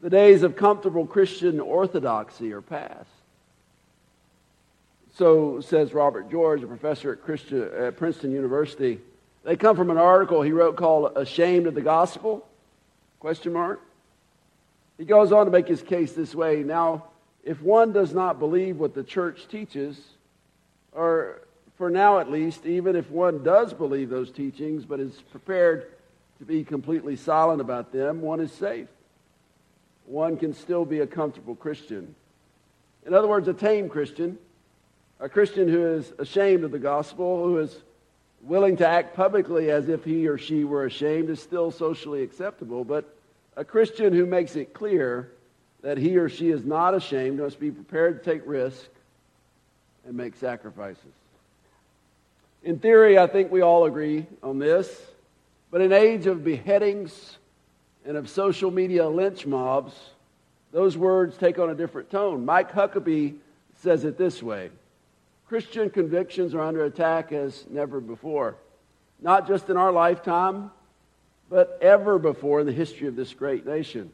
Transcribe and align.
The 0.00 0.10
days 0.10 0.42
of 0.42 0.56
comfortable 0.56 1.06
Christian 1.06 1.60
orthodoxy 1.60 2.52
are 2.52 2.62
past. 2.62 3.08
So 5.14 5.60
says 5.60 5.92
Robert 5.92 6.30
George, 6.30 6.62
a 6.62 6.66
professor 6.66 7.12
at, 7.12 7.22
Christian, 7.22 7.68
at 7.76 7.98
Princeton 7.98 8.32
University. 8.32 9.00
They 9.44 9.56
come 9.56 9.76
from 9.76 9.90
an 9.90 9.98
article 9.98 10.40
he 10.40 10.52
wrote 10.52 10.76
called 10.76 11.12
Ashamed 11.16 11.66
of 11.66 11.74
the 11.74 11.82
Gospel? 11.82 12.46
Question 13.18 13.52
mark. 13.52 13.80
He 14.96 15.04
goes 15.04 15.32
on 15.32 15.44
to 15.46 15.52
make 15.52 15.68
his 15.68 15.82
case 15.82 16.12
this 16.12 16.34
way. 16.34 16.62
Now, 16.62 17.04
if 17.44 17.60
one 17.60 17.92
does 17.92 18.14
not 18.14 18.38
believe 18.38 18.78
what 18.78 18.94
the 18.94 19.04
church 19.04 19.48
teaches, 19.48 19.98
or 20.92 21.40
for 21.76 21.90
now 21.90 22.18
at 22.18 22.30
least, 22.30 22.64
even 22.64 22.96
if 22.96 23.10
one 23.10 23.42
does 23.42 23.74
believe 23.74 24.08
those 24.08 24.30
teachings 24.30 24.84
but 24.84 25.00
is 25.00 25.12
prepared 25.30 25.88
to 26.38 26.44
be 26.44 26.64
completely 26.64 27.16
silent 27.16 27.60
about 27.60 27.92
them, 27.92 28.22
one 28.22 28.40
is 28.40 28.52
safe. 28.52 28.88
One 30.10 30.36
can 30.36 30.52
still 30.52 30.84
be 30.84 30.98
a 30.98 31.06
comfortable 31.06 31.54
Christian. 31.54 32.16
In 33.06 33.14
other 33.14 33.28
words, 33.28 33.46
a 33.46 33.54
tame 33.54 33.88
Christian, 33.88 34.38
a 35.20 35.28
Christian 35.28 35.68
who 35.68 35.86
is 35.86 36.12
ashamed 36.18 36.64
of 36.64 36.72
the 36.72 36.80
gospel, 36.80 37.44
who 37.44 37.58
is 37.58 37.76
willing 38.42 38.76
to 38.78 38.88
act 38.88 39.14
publicly 39.14 39.70
as 39.70 39.88
if 39.88 40.02
he 40.02 40.26
or 40.26 40.36
she 40.36 40.64
were 40.64 40.84
ashamed, 40.84 41.30
is 41.30 41.40
still 41.40 41.70
socially 41.70 42.24
acceptable. 42.24 42.82
But 42.82 43.14
a 43.56 43.64
Christian 43.64 44.12
who 44.12 44.26
makes 44.26 44.56
it 44.56 44.74
clear 44.74 45.30
that 45.82 45.96
he 45.96 46.16
or 46.16 46.28
she 46.28 46.50
is 46.50 46.64
not 46.64 46.92
ashamed 46.92 47.38
must 47.38 47.60
be 47.60 47.70
prepared 47.70 48.24
to 48.24 48.30
take 48.32 48.42
risks 48.44 48.88
and 50.04 50.16
make 50.16 50.34
sacrifices. 50.34 51.04
In 52.64 52.80
theory, 52.80 53.16
I 53.16 53.28
think 53.28 53.52
we 53.52 53.60
all 53.60 53.84
agree 53.84 54.26
on 54.42 54.58
this. 54.58 55.06
But 55.70 55.82
in 55.82 55.92
age 55.92 56.26
of 56.26 56.42
beheadings 56.42 57.38
and 58.04 58.16
of 58.16 58.28
social 58.28 58.70
media 58.70 59.08
lynch 59.08 59.46
mobs, 59.46 59.92
those 60.72 60.96
words 60.96 61.36
take 61.36 61.58
on 61.58 61.70
a 61.70 61.74
different 61.74 62.10
tone. 62.10 62.44
Mike 62.44 62.72
Huckabee 62.72 63.34
says 63.82 64.04
it 64.04 64.16
this 64.16 64.42
way 64.42 64.70
Christian 65.48 65.90
convictions 65.90 66.54
are 66.54 66.60
under 66.60 66.84
attack 66.84 67.32
as 67.32 67.64
never 67.68 68.00
before, 68.00 68.56
not 69.20 69.48
just 69.48 69.68
in 69.68 69.76
our 69.76 69.92
lifetime, 69.92 70.70
but 71.48 71.78
ever 71.82 72.18
before 72.18 72.60
in 72.60 72.66
the 72.66 72.72
history 72.72 73.08
of 73.08 73.16
this 73.16 73.34
great 73.34 73.66
nation. 73.66 74.12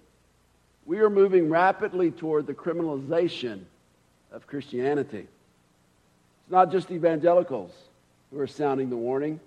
We 0.86 1.00
are 1.00 1.10
moving 1.10 1.50
rapidly 1.50 2.10
toward 2.10 2.46
the 2.46 2.54
criminalization 2.54 3.62
of 4.32 4.46
Christianity. 4.46 5.26
It's 6.40 6.50
not 6.50 6.72
just 6.72 6.90
evangelicals 6.90 7.72
who 8.30 8.40
are 8.40 8.46
sounding 8.46 8.88
the 8.88 8.96
warning. 8.96 9.40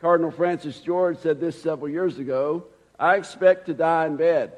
Cardinal 0.00 0.30
Francis 0.30 0.78
George 0.80 1.18
said 1.18 1.40
this 1.40 1.60
several 1.60 1.88
years 1.88 2.18
ago 2.18 2.64
I 2.98 3.16
expect 3.16 3.66
to 3.66 3.74
die 3.74 4.06
in 4.06 4.16
bed. 4.16 4.52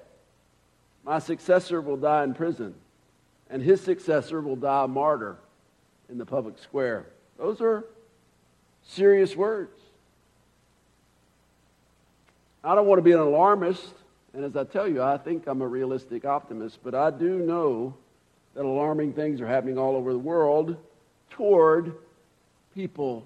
My 1.05 1.19
successor 1.19 1.81
will 1.81 1.97
die 1.97 2.25
in 2.25 2.35
prison, 2.35 2.75
and 3.49 3.63
his 3.63 3.81
successor 3.81 4.41
will 4.41 4.57
die 4.57 4.85
a 4.85 4.89
martyr 4.89 5.37
in 6.09 6.19
the 6.19 6.27
public 6.27 6.59
square. 6.59 7.07
Those 7.39 7.61
are 7.61 7.85
serious 8.83 9.37
words. 9.37 9.79
I 12.65 12.75
don't 12.75 12.87
want 12.87 12.99
to 12.99 13.03
be 13.03 13.13
an 13.13 13.21
alarmist, 13.21 13.95
and 14.35 14.45
as 14.45 14.57
I 14.57 14.65
tell 14.65 14.89
you, 14.89 15.03
I 15.03 15.17
think 15.17 15.47
I'm 15.47 15.63
a 15.63 15.69
realistic 15.69 16.25
optimist, 16.25 16.81
but 16.83 16.95
I 16.95 17.11
do 17.11 17.39
know 17.39 17.95
that 18.55 18.65
alarming 18.65 19.13
things 19.13 19.41
are 19.41 19.47
happening 19.47 19.79
all 19.79 19.95
over 19.95 20.13
the 20.13 20.19
world 20.19 20.77
toward 21.31 21.95
people 22.75 23.25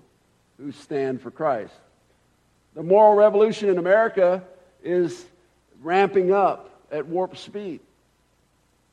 who 0.58 0.70
stand 0.72 1.22
for 1.22 1.30
Christ. 1.30 1.72
The 2.74 2.82
moral 2.82 3.14
revolution 3.14 3.70
in 3.70 3.78
America 3.78 4.42
is 4.82 5.24
ramping 5.82 6.32
up 6.32 6.70
at 6.90 7.06
warp 7.06 7.36
speed. 7.36 7.80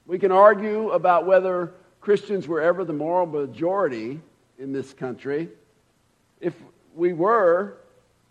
We 0.06 0.20
can 0.20 0.32
argue 0.32 0.92
about 0.92 1.26
whether 1.26 1.74
Christians 2.02 2.48
were 2.48 2.62
ever 2.62 2.86
the 2.86 2.94
moral 2.94 3.26
majority 3.26 4.22
in 4.58 4.72
this 4.72 4.94
country. 4.94 5.50
If 6.40 6.54
we 6.96 7.14
were, 7.14 7.78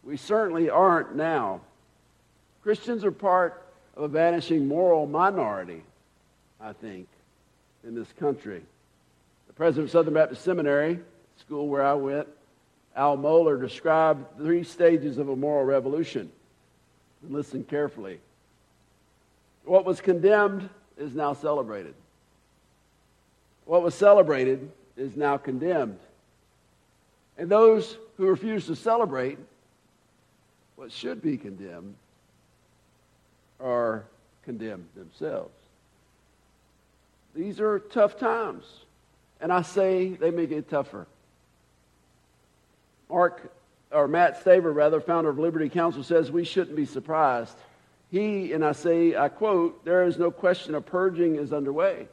we 0.02 0.16
certainly 0.16 0.70
aren't 0.70 1.14
now. 1.14 1.60
Christians 2.62 3.04
are 3.04 3.12
part 3.12 3.62
of 3.96 4.04
a 4.04 4.08
vanishing 4.08 4.66
moral 4.66 5.06
minority, 5.06 5.82
I 6.60 6.72
think, 6.72 7.08
in 7.84 7.94
this 7.94 8.10
country. 8.18 8.62
The 9.46 9.52
president 9.52 9.88
of 9.88 9.92
Southern 9.92 10.14
Baptist 10.14 10.42
Seminary 10.42 10.98
school 11.38 11.68
where 11.68 11.84
I 11.84 11.94
went, 11.94 12.28
Al 12.94 13.18
Mohler 13.18 13.60
described 13.60 14.38
three 14.38 14.64
stages 14.64 15.18
of 15.18 15.28
a 15.28 15.36
moral 15.36 15.64
revolution. 15.64 16.30
Listen 17.22 17.64
carefully. 17.64 18.20
What 19.64 19.84
was 19.84 20.00
condemned 20.00 20.68
is 20.96 21.14
now 21.14 21.32
celebrated. 21.32 21.94
What 23.64 23.82
was 23.82 23.94
celebrated 23.94 24.70
is 24.96 25.16
now 25.16 25.36
condemned. 25.36 25.98
And 27.36 27.50
those 27.50 27.98
who 28.16 28.26
refuse 28.26 28.66
to 28.66 28.76
celebrate 28.76 29.38
what 30.76 30.92
should 30.92 31.20
be 31.20 31.36
condemned 31.36 31.94
are 33.60 34.04
condemned 34.44 34.88
themselves. 34.94 35.54
These 37.34 37.60
are 37.60 37.78
tough 37.78 38.18
times. 38.18 38.64
And 39.40 39.52
I 39.52 39.62
say 39.62 40.10
they 40.10 40.30
may 40.30 40.46
get 40.46 40.70
tougher. 40.70 41.06
Mark, 43.10 43.52
or 43.90 44.08
Matt 44.08 44.42
Staver, 44.42 44.74
rather, 44.74 45.00
founder 45.00 45.30
of 45.30 45.38
Liberty 45.38 45.68
Counsel, 45.68 46.02
says 46.02 46.30
we 46.30 46.44
shouldn't 46.44 46.76
be 46.76 46.86
surprised. 46.86 47.56
He, 48.10 48.52
and 48.52 48.64
I 48.64 48.72
say, 48.72 49.16
I 49.16 49.28
quote, 49.28 49.84
there 49.84 50.04
is 50.04 50.18
no 50.18 50.30
question 50.30 50.74
a 50.74 50.80
purging 50.80 51.36
is 51.36 51.52
underway. 51.52 52.08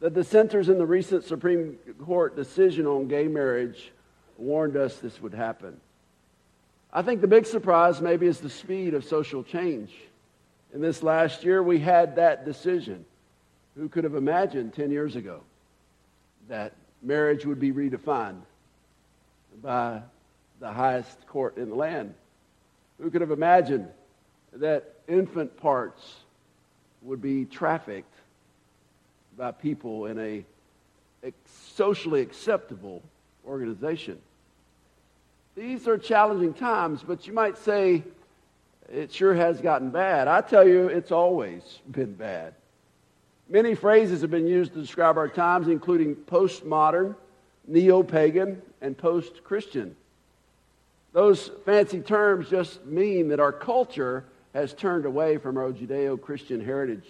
The 0.00 0.10
dissenters 0.10 0.68
in 0.68 0.78
the 0.78 0.86
recent 0.86 1.24
Supreme 1.24 1.78
Court 2.04 2.36
decision 2.36 2.86
on 2.86 3.08
gay 3.08 3.26
marriage 3.26 3.92
warned 4.36 4.76
us 4.76 4.96
this 4.98 5.20
would 5.22 5.34
happen. 5.34 5.80
I 6.92 7.02
think 7.02 7.20
the 7.20 7.26
big 7.26 7.46
surprise 7.46 8.00
maybe 8.00 8.26
is 8.26 8.40
the 8.40 8.50
speed 8.50 8.94
of 8.94 9.04
social 9.04 9.42
change. 9.42 9.92
In 10.72 10.80
this 10.80 11.02
last 11.02 11.44
year, 11.44 11.62
we 11.62 11.78
had 11.78 12.16
that 12.16 12.44
decision. 12.44 13.04
Who 13.76 13.88
could 13.88 14.04
have 14.04 14.14
imagined 14.14 14.74
10 14.74 14.92
years 14.92 15.16
ago 15.16 15.40
that 16.48 16.74
marriage 17.02 17.44
would 17.44 17.58
be 17.58 17.72
redefined 17.72 18.42
by 19.62 20.02
the 20.60 20.72
highest 20.72 21.26
court 21.26 21.56
in 21.56 21.68
the 21.68 21.74
land. 21.74 22.14
Who 23.00 23.10
could 23.10 23.20
have 23.20 23.30
imagined 23.30 23.88
that 24.52 24.94
infant 25.08 25.56
parts 25.56 26.14
would 27.02 27.20
be 27.20 27.44
trafficked 27.44 28.14
by 29.36 29.50
people 29.50 30.06
in 30.06 30.18
a 30.18 30.44
socially 31.74 32.20
acceptable 32.20 33.02
organization? 33.46 34.18
These 35.56 35.86
are 35.86 35.98
challenging 35.98 36.54
times, 36.54 37.02
but 37.06 37.26
you 37.26 37.32
might 37.32 37.58
say 37.58 38.02
it 38.92 39.12
sure 39.12 39.34
has 39.34 39.60
gotten 39.60 39.90
bad. 39.90 40.28
I 40.28 40.40
tell 40.40 40.66
you, 40.66 40.88
it's 40.88 41.12
always 41.12 41.80
been 41.90 42.14
bad. 42.14 42.54
Many 43.48 43.74
phrases 43.74 44.22
have 44.22 44.30
been 44.30 44.46
used 44.46 44.72
to 44.74 44.80
describe 44.80 45.16
our 45.16 45.28
times, 45.28 45.68
including 45.68 46.14
postmodern, 46.14 47.14
neo 47.66 48.02
pagan, 48.02 48.60
and 48.80 48.96
post 48.96 49.44
Christian. 49.44 49.94
Those 51.14 51.52
fancy 51.64 52.00
terms 52.00 52.50
just 52.50 52.84
mean 52.84 53.28
that 53.28 53.38
our 53.38 53.52
culture 53.52 54.24
has 54.52 54.74
turned 54.74 55.06
away 55.06 55.38
from 55.38 55.56
our 55.56 55.70
Judeo 55.70 56.20
Christian 56.20 56.62
heritage. 56.62 57.08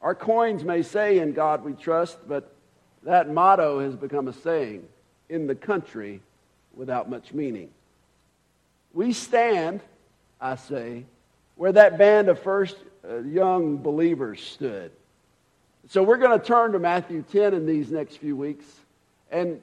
Our 0.00 0.14
coins 0.14 0.62
may 0.62 0.82
say, 0.82 1.18
In 1.18 1.32
God 1.32 1.64
we 1.64 1.72
trust, 1.72 2.16
but 2.28 2.54
that 3.02 3.28
motto 3.28 3.80
has 3.80 3.96
become 3.96 4.28
a 4.28 4.32
saying 4.32 4.86
in 5.28 5.48
the 5.48 5.56
country 5.56 6.20
without 6.76 7.10
much 7.10 7.34
meaning. 7.34 7.70
We 8.94 9.12
stand, 9.12 9.80
I 10.40 10.54
say, 10.54 11.04
where 11.56 11.72
that 11.72 11.98
band 11.98 12.28
of 12.28 12.38
first 12.38 12.76
uh, 13.08 13.18
young 13.18 13.78
believers 13.78 14.40
stood. 14.40 14.92
So 15.88 16.04
we're 16.04 16.18
going 16.18 16.38
to 16.38 16.44
turn 16.44 16.70
to 16.72 16.78
Matthew 16.78 17.24
10 17.32 17.52
in 17.52 17.66
these 17.66 17.90
next 17.90 18.18
few 18.18 18.36
weeks 18.36 18.64
and 19.32 19.60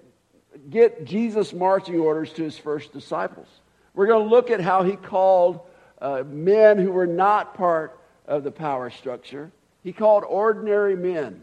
get 0.70 1.06
Jesus' 1.06 1.54
marching 1.54 2.00
orders 2.00 2.32
to 2.34 2.44
his 2.44 2.58
first 2.58 2.94
disciples. 2.94 3.48
We're 3.94 4.08
going 4.08 4.24
to 4.24 4.30
look 4.30 4.50
at 4.50 4.62
how 4.62 4.84
he 4.84 4.96
called 4.96 5.62
uh, 6.02 6.24
men 6.26 6.78
who 6.78 6.92
were 6.92 7.08
not 7.08 7.56
part 7.56 8.00
of 8.26 8.44
the 8.44 8.52
power 8.52 8.90
structure. 8.90 9.52
He 9.84 9.94
called 9.94 10.24
ordinary 10.24 10.96
men 10.96 11.42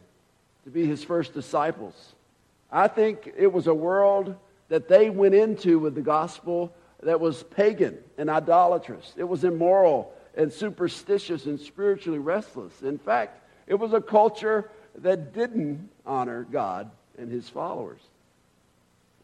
to 0.64 0.70
be 0.70 0.87
his 0.87 1.03
first 1.03 1.35
disciples. 1.35 2.14
I 2.70 2.88
think 2.88 3.32
it 3.37 3.53
was 3.53 3.67
a 3.67 3.75
world 3.75 4.37
that 4.69 4.88
they 4.88 5.11
went 5.11 5.35
into 5.35 5.79
with 5.79 5.94
the 5.94 6.03
gospel 6.03 6.73
that 7.03 7.20
was 7.20 7.43
pagan 7.43 7.99
and 8.17 8.31
idolatrous. 8.31 9.12
It 9.17 9.25
was 9.25 9.44
immoral 9.44 10.15
and 10.35 10.53
superstitious 10.53 11.47
and 11.47 11.61
spiritually 11.61 12.19
restless. 12.19 12.82
In 12.82 12.99
fact, 12.99 13.41
it 13.67 13.75
was 13.75 13.93
a 13.93 14.00
culture 14.00 14.70
that 14.97 15.32
didn't 15.32 15.91
honor 16.06 16.47
God 16.50 16.91
and 17.19 17.31
his 17.31 17.49
followers. 17.49 18.00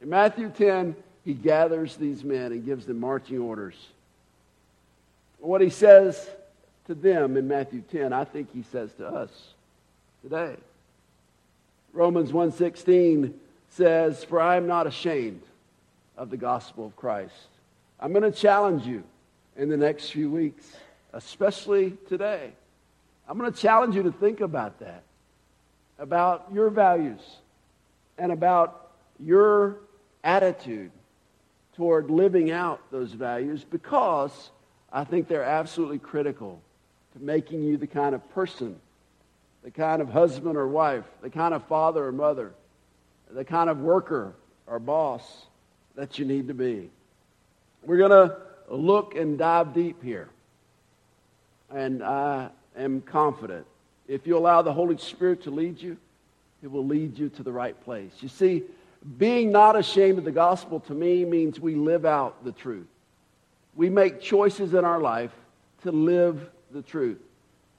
In 0.01 0.11
Matthew 0.11 0.51
10, 0.51 0.97
he 1.25 1.35
gathers 1.35 1.97
these 1.97 2.25
men 2.25 2.53
and 2.53 2.65
gives 2.65 2.87
them 2.87 3.01
marching 3.01 3.39
orders. 3.39 3.75
What 5.39 5.61
he 5.61 5.71
says 5.71 6.29
to 6.87 6.95
them 6.95 7.37
in 7.37 7.49
Matthew 7.49 7.83
10, 7.83 8.13
I 8.13 8.25
think 8.25 8.53
he 8.53 8.63
says 8.63 8.93
to 8.95 9.07
us 9.07 9.55
today. 10.23 10.57
Romans 11.93 12.33
1:16 12.33 13.39
says, 13.71 14.25
"For 14.25 14.41
I 14.41 14.57
am 14.57 14.67
not 14.67 14.87
ashamed 14.87 15.43
of 16.17 16.31
the 16.31 16.37
gospel 16.37 16.87
of 16.87 16.97
Christ." 16.97 17.49
I'm 18.01 18.13
going 18.13 18.31
to 18.31 18.37
challenge 18.37 18.87
you 18.87 19.03
in 19.57 19.69
the 19.69 19.77
next 19.77 20.11
few 20.11 20.31
weeks, 20.31 20.77
especially 21.13 21.93
today. 22.09 22.53
I'm 23.29 23.39
going 23.39 23.53
to 23.53 23.59
challenge 23.59 23.97
you 23.97 24.05
to 24.05 24.13
think 24.13 24.41
about 24.41 24.79
that, 24.79 25.03
about 25.99 26.47
your 26.53 26.71
values 26.71 27.21
and 28.17 28.33
about 28.33 28.91
your 29.19 29.81
attitude 30.29 30.91
toward 31.75 32.11
living 32.11 32.51
out 32.51 32.81
those 32.91 33.13
values 33.13 33.65
because 33.65 34.51
I 34.93 35.05
think 35.05 35.27
they're 35.27 35.43
absolutely 35.43 35.99
critical 35.99 36.61
to 37.15 37.23
making 37.23 37.63
you 37.63 37.79
the 37.79 37.87
kind 37.87 38.15
of 38.15 38.29
person, 38.35 38.77
the 39.65 39.71
kind 39.71 40.03
of 40.03 40.11
husband 40.11 40.59
or 40.59 40.69
wife, 40.69 41.05
the 41.23 41.31
kind 41.31 41.55
of 41.55 41.65
father 41.65 42.05
or 42.05 42.13
mother, 42.13 42.53
the 43.31 43.45
kind 43.45 43.71
of 43.71 43.81
worker 43.81 44.35
or 44.67 44.79
boss 44.79 45.47
that 45.95 46.19
you 46.19 46.27
need 46.27 46.49
to 46.49 46.55
be. 46.55 46.91
We're 47.83 47.97
going 47.97 48.29
to 48.29 48.37
look 48.69 49.15
and 49.15 49.39
dive 49.39 49.73
deep 49.73 50.03
here. 50.03 50.29
And 51.71 52.03
I 52.03 52.51
am 52.77 53.01
confident 53.01 53.65
if 54.07 54.27
you 54.27 54.37
allow 54.37 54.61
the 54.61 54.75
Holy 54.75 54.99
Spirit 54.99 55.45
to 55.45 55.51
lead 55.51 55.81
you, 55.81 55.97
it 56.63 56.71
will 56.71 56.85
lead 56.85 57.19
you 57.19 57.31
to 57.31 57.43
the 57.43 57.53
right 57.53 57.79
place. 57.85 58.13
You 58.21 58.29
see, 58.29 58.65
being 59.17 59.53
not 59.53 59.77
ashamed 59.77 60.19
of 60.19 60.25
the 60.25 60.33
gospel 60.33 60.81
to 60.81 60.95
me 60.95 61.25
means 61.25 61.59
we 61.59 61.75
live 61.75 62.05
out 62.05 62.45
the 62.45 62.53
truth. 62.53 62.87
We 63.75 63.89
make 63.89 64.21
choices 64.21 64.75
in 64.75 64.85
our 64.85 65.01
life 65.01 65.33
to 65.83 65.93
live 65.93 66.51
the 66.73 66.83
truth. 66.83 67.19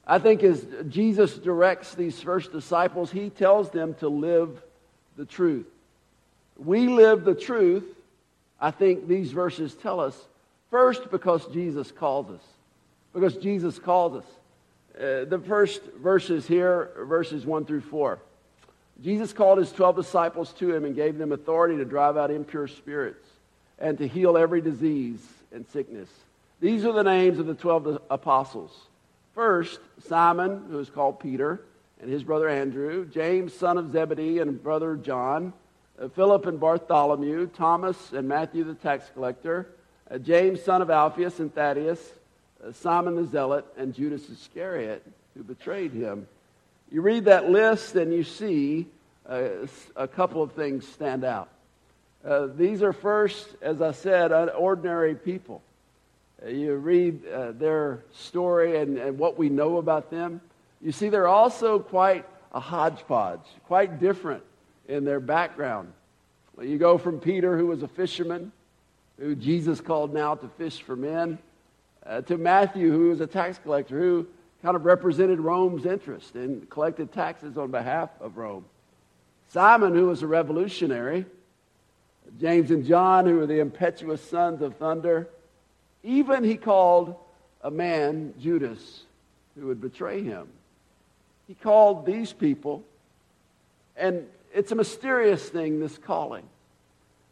I 0.08 0.18
think 0.18 0.42
as 0.42 0.66
Jesus 0.88 1.38
directs 1.38 1.94
these 1.94 2.20
first 2.20 2.52
disciples, 2.52 3.12
he 3.12 3.30
tells 3.30 3.70
them 3.70 3.94
to 3.96 4.08
live 4.08 4.62
the 5.18 5.26
truth. 5.26 5.68
We 6.58 6.88
live 6.88 7.26
the 7.26 7.36
truth, 7.36 7.84
I 8.60 8.72
think 8.72 9.08
these 9.08 9.32
verses 9.32 9.76
tell 9.76 10.00
us, 10.00 10.18
first 10.72 11.12
because 11.12 11.46
Jesus 11.48 11.92
calls 11.92 12.30
us. 12.32 12.42
Because 13.14 13.36
Jesus 13.38 13.78
calls 13.78 14.24
us. 14.24 14.26
Uh, 14.96 15.26
the 15.26 15.42
first 15.46 15.82
verses 16.02 16.48
here, 16.48 16.92
verses 17.06 17.46
1 17.46 17.66
through 17.66 17.82
4. 17.82 18.20
Jesus 19.04 19.32
called 19.32 19.60
his 19.60 19.72
12 19.72 19.96
disciples 19.96 20.52
to 20.54 20.74
him 20.74 20.86
and 20.86 20.96
gave 20.96 21.18
them 21.18 21.32
authority 21.32 21.78
to 21.78 21.86
drive 21.86 22.18
out 22.18 22.32
impure 22.32 22.68
spirits 22.68 23.26
and 23.78 23.98
to 23.98 24.08
heal 24.08 24.38
every 24.38 24.62
disease 24.62 25.26
and 25.52 25.66
sickness. 25.68 26.10
These 26.60 26.86
are 26.86 26.92
the 26.92 27.04
names 27.04 27.40
of 27.40 27.46
the 27.46 27.54
12 27.54 28.02
apostles. 28.10 28.78
First, 29.34 29.80
Simon, 30.08 30.66
who 30.70 30.80
is 30.80 30.90
called 30.90 31.20
Peter, 31.20 31.62
and 32.02 32.10
his 32.10 32.24
brother 32.24 32.50
Andrew, 32.50 33.06
James, 33.06 33.54
son 33.54 33.78
of 33.78 33.92
Zebedee, 33.92 34.40
and 34.40 34.62
brother 34.62 34.96
John, 34.96 35.54
uh, 36.00 36.08
Philip 36.10 36.46
and 36.46 36.60
Bartholomew, 36.60 37.48
Thomas 37.48 38.14
and 38.14 38.28
Matthew 38.28 38.64
the 38.64 38.74
tax 38.74 39.10
collector, 39.14 39.68
uh, 40.10 40.18
James, 40.18 40.62
son 40.64 40.82
of 40.82 40.90
Alphaeus 40.90 41.40
and 41.40 41.54
Thaddeus, 41.54 42.00
uh, 42.66 42.72
Simon 42.72 43.16
the 43.16 43.26
zealot, 43.26 43.66
and 43.78 43.94
Judas 43.94 44.30
Iscariot, 44.30 45.06
who 45.36 45.44
betrayed 45.44 45.92
him. 45.92 46.28
You 46.92 47.02
read 47.02 47.26
that 47.26 47.50
list 47.50 47.96
and 47.96 48.12
you 48.12 48.24
see 48.24 48.88
uh, 49.28 49.68
a 49.96 50.08
couple 50.08 50.42
of 50.42 50.54
things 50.54 50.88
stand 50.88 51.24
out. 51.24 51.50
Uh, 52.26 52.48
these 52.48 52.82
are 52.82 52.94
first, 52.94 53.48
as 53.62 53.80
I 53.80 53.92
said, 53.92 54.32
ordinary 54.32 55.14
people. 55.14 55.62
Uh, 56.44 56.50
you 56.50 56.76
read 56.76 57.28
uh, 57.28 57.52
their 57.52 58.00
story 58.12 58.80
and, 58.80 58.98
and 58.98 59.20
what 59.20 59.38
we 59.38 59.50
know 59.50 59.78
about 59.78 60.10
them. 60.10 60.42
You 60.82 60.92
see, 60.92 61.10
they're 61.10 61.28
also 61.28 61.78
quite 61.78 62.26
a 62.54 62.60
hodgepodge, 62.60 63.46
quite 63.68 64.00
different 64.00 64.44
in 64.88 65.06
their 65.06 65.20
background. 65.20 65.94
You 66.60 66.80
go 66.80 66.98
from 66.98 67.20
Peter, 67.20 67.56
who 67.56 67.68
was 67.68 67.84
a 67.84 67.88
fisherman, 67.88 68.52
who 69.20 69.36
Jesus 69.36 69.80
called 69.80 70.12
now 70.12 70.34
to 70.34 70.48
fish 70.58 70.82
for 70.82 70.96
men, 70.96 71.38
uh, 72.06 72.22
to 72.22 72.38
Matthew, 72.38 72.92
who 72.92 73.10
was 73.10 73.22
a 73.22 73.28
tax 73.28 73.60
collector, 73.60 74.00
who 74.00 74.28
kind 74.62 74.76
of 74.76 74.86
represented 74.86 75.40
Rome's 75.40 75.86
interest 75.86 76.36
and 76.36 76.70
collected 76.70 77.14
taxes 77.14 77.58
on 77.58 77.72
behalf 77.72 78.10
of 78.20 78.38
Rome. 78.38 78.66
Simon, 79.50 79.96
who 79.96 80.08
was 80.08 80.22
a 80.22 80.28
revolutionary, 80.28 81.26
James 82.40 82.70
and 82.70 82.86
John, 82.86 83.26
who 83.26 83.38
were 83.38 83.48
the 83.48 83.60
impetuous 83.60 84.22
sons 84.22 84.62
of 84.62 84.76
thunder. 84.76 85.28
Even 86.04 86.44
he 86.44 86.56
called 86.56 87.16
a 87.62 87.72
man, 87.72 88.34
Judas, 88.40 89.04
who 89.58 89.68
would 89.68 89.82
betray 89.82 90.24
him. 90.24 90.48
He 91.48 91.56
called 91.56 92.06
these 92.06 92.32
people, 92.32 92.84
and 93.98 94.28
it's 94.54 94.72
a 94.72 94.76
mysterious 94.76 95.50
thing, 95.50 95.80
this 95.80 95.98
calling. 95.98 96.44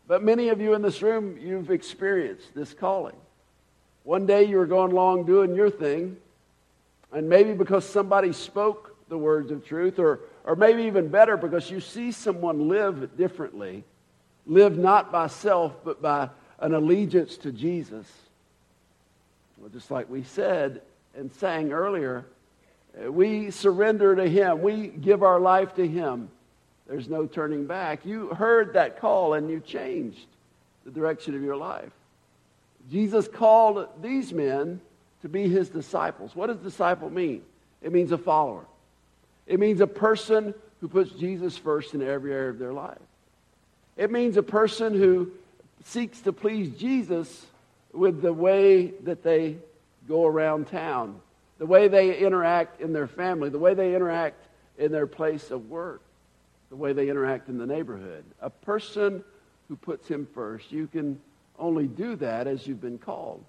But 0.07 0.23
many 0.23 0.49
of 0.49 0.59
you 0.59 0.73
in 0.73 0.81
this 0.81 1.01
room, 1.01 1.37
you've 1.39 1.69
experienced 1.69 2.55
this 2.55 2.73
calling. 2.73 3.15
One 4.03 4.25
day 4.25 4.45
you 4.45 4.57
were 4.57 4.65
going 4.65 4.91
along 4.91 5.25
doing 5.25 5.53
your 5.53 5.69
thing, 5.69 6.17
and 7.11 7.29
maybe 7.29 7.53
because 7.53 7.87
somebody 7.87 8.33
spoke 8.33 8.95
the 9.09 9.17
words 9.17 9.51
of 9.51 9.65
truth, 9.65 9.99
or, 9.99 10.21
or 10.43 10.55
maybe 10.55 10.83
even 10.83 11.07
better, 11.07 11.37
because 11.37 11.71
you 11.71 11.79
see 11.79 12.11
someone 12.11 12.67
live 12.67 13.15
differently, 13.17 13.83
live 14.45 14.77
not 14.77 15.11
by 15.11 15.27
self, 15.27 15.73
but 15.83 16.01
by 16.01 16.29
an 16.59 16.73
allegiance 16.73 17.37
to 17.37 17.51
Jesus. 17.51 18.05
Well, 19.57 19.69
just 19.69 19.89
like 19.91 20.09
we 20.09 20.23
said 20.23 20.81
and 21.15 21.31
sang 21.31 21.71
earlier, 21.71 22.25
we 23.05 23.51
surrender 23.51 24.15
to 24.15 24.27
Him, 24.29 24.61
we 24.61 24.87
give 24.87 25.23
our 25.23 25.39
life 25.39 25.75
to 25.75 25.87
Him. 25.87 26.29
There's 26.87 27.09
no 27.09 27.25
turning 27.25 27.65
back. 27.65 28.05
You 28.05 28.29
heard 28.29 28.73
that 28.73 28.99
call 28.99 29.33
and 29.33 29.49
you 29.49 29.59
changed 29.59 30.25
the 30.85 30.91
direction 30.91 31.35
of 31.35 31.41
your 31.41 31.57
life. 31.57 31.91
Jesus 32.89 33.27
called 33.27 33.87
these 34.01 34.31
men 34.31 34.79
to 35.21 35.29
be 35.29 35.47
his 35.49 35.69
disciples. 35.69 36.35
What 36.35 36.47
does 36.47 36.57
disciple 36.57 37.09
mean? 37.09 37.43
It 37.81 37.91
means 37.91 38.11
a 38.11 38.17
follower. 38.17 38.65
It 39.45 39.59
means 39.59 39.81
a 39.81 39.87
person 39.87 40.53
who 40.81 40.87
puts 40.87 41.11
Jesus 41.11 41.57
first 41.57 41.93
in 41.93 42.01
every 42.01 42.33
area 42.33 42.49
of 42.49 42.59
their 42.59 42.73
life. 42.73 42.97
It 43.95 44.11
means 44.11 44.37
a 44.37 44.43
person 44.43 44.93
who 44.93 45.31
seeks 45.85 46.21
to 46.21 46.33
please 46.33 46.77
Jesus 46.77 47.45
with 47.93 48.21
the 48.21 48.33
way 48.33 48.87
that 49.03 49.23
they 49.23 49.57
go 50.07 50.25
around 50.25 50.67
town, 50.67 51.19
the 51.57 51.65
way 51.65 51.87
they 51.87 52.17
interact 52.17 52.81
in 52.81 52.93
their 52.93 53.07
family, 53.07 53.49
the 53.49 53.59
way 53.59 53.73
they 53.73 53.95
interact 53.95 54.45
in 54.77 54.91
their 54.91 55.07
place 55.07 55.49
of 55.49 55.69
work, 55.69 56.01
the 56.69 56.75
way 56.75 56.93
they 56.93 57.09
interact 57.09 57.49
in 57.49 57.57
the 57.57 57.65
neighborhood. 57.65 58.23
A 58.41 58.49
person 58.49 59.23
who 59.67 59.75
puts 59.75 60.07
him 60.07 60.27
first. 60.33 60.71
You 60.71 60.87
can 60.87 61.19
only 61.57 61.87
do 61.87 62.15
that 62.17 62.47
as 62.47 62.67
you've 62.67 62.81
been 62.81 62.99
called. 62.99 63.43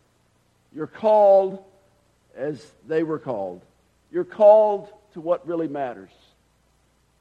You're 0.75 0.87
called 0.87 1.65
as 2.37 2.65
they 2.87 3.03
were 3.03 3.19
called. 3.19 3.63
You're 4.13 4.25
called 4.25 4.89
to 5.15 5.21
what 5.21 5.47
really 5.47 5.69
matters. 5.69 6.11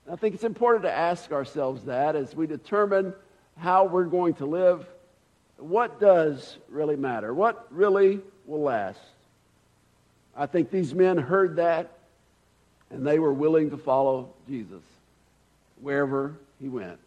And 0.06 0.14
I 0.14 0.18
think 0.18 0.36
it's 0.36 0.44
important 0.44 0.84
to 0.84 0.92
ask 0.92 1.32
ourselves 1.32 1.86
that 1.86 2.16
as 2.16 2.36
we 2.36 2.48
determine 2.48 3.14
how 3.58 3.86
we're 3.86 4.06
going 4.06 4.36
to 4.36 4.46
live. 4.46 4.86
What 5.58 6.00
does 6.00 6.58
really 6.70 6.96
matter? 6.96 7.34
What 7.34 7.68
really 7.72 8.22
will 8.46 8.62
last? 8.62 9.00
I 10.36 10.46
think 10.46 10.70
these 10.70 10.94
men 10.94 11.18
heard 11.18 11.56
that 11.56 11.92
and 12.90 13.06
they 13.06 13.20
were 13.20 13.34
willing 13.34 13.72
to 13.72 13.78
follow 13.78 14.30
Jesus 14.48 14.82
wherever 15.82 16.36
he 16.62 16.70
went. 16.70 17.00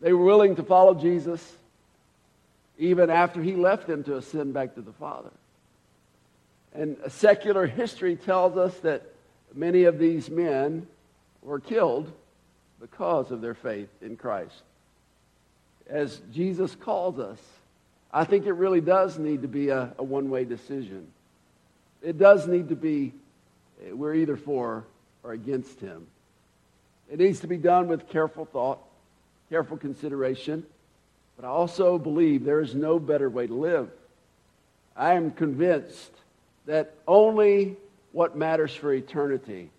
They 0.00 0.12
were 0.12 0.24
willing 0.24 0.56
to 0.56 0.62
follow 0.62 0.94
Jesus 0.94 1.56
even 2.78 3.10
after 3.10 3.42
he 3.42 3.54
left 3.54 3.86
them 3.86 4.04
to 4.04 4.16
ascend 4.16 4.52
back 4.52 4.74
to 4.74 4.82
the 4.82 4.92
Father. 4.92 5.30
And 6.74 6.96
secular 7.08 7.66
history 7.66 8.16
tells 8.16 8.56
us 8.56 8.76
that 8.80 9.02
many 9.54 9.84
of 9.84 9.98
these 9.98 10.28
men 10.28 10.86
were 11.42 11.60
killed 11.60 12.10
because 12.80 13.30
of 13.30 13.40
their 13.40 13.54
faith 13.54 13.88
in 14.02 14.16
Christ. 14.16 14.62
As 15.88 16.20
Jesus 16.32 16.74
calls 16.74 17.18
us, 17.18 17.38
I 18.12 18.24
think 18.24 18.46
it 18.46 18.52
really 18.52 18.80
does 18.80 19.18
need 19.18 19.42
to 19.42 19.48
be 19.48 19.68
a, 19.68 19.92
a 19.98 20.02
one 20.02 20.30
way 20.30 20.44
decision. 20.44 21.06
It 22.02 22.18
does 22.18 22.46
need 22.46 22.68
to 22.68 22.76
be, 22.76 23.12
we're 23.92 24.14
either 24.14 24.36
for 24.36 24.84
or 25.22 25.32
against 25.32 25.80
him. 25.80 26.06
It 27.10 27.18
needs 27.18 27.40
to 27.40 27.46
be 27.46 27.56
done 27.56 27.88
with 27.88 28.08
careful 28.08 28.44
thought, 28.44 28.78
careful 29.50 29.76
consideration. 29.76 30.64
But 31.36 31.44
I 31.46 31.48
also 31.48 31.98
believe 31.98 32.44
there 32.44 32.60
is 32.60 32.74
no 32.74 32.98
better 32.98 33.28
way 33.28 33.46
to 33.46 33.54
live. 33.54 33.90
I 34.96 35.14
am 35.14 35.32
convinced 35.32 36.12
that 36.66 36.94
only 37.06 37.76
what 38.12 38.36
matters 38.36 38.74
for 38.74 38.92
eternity 38.92 39.70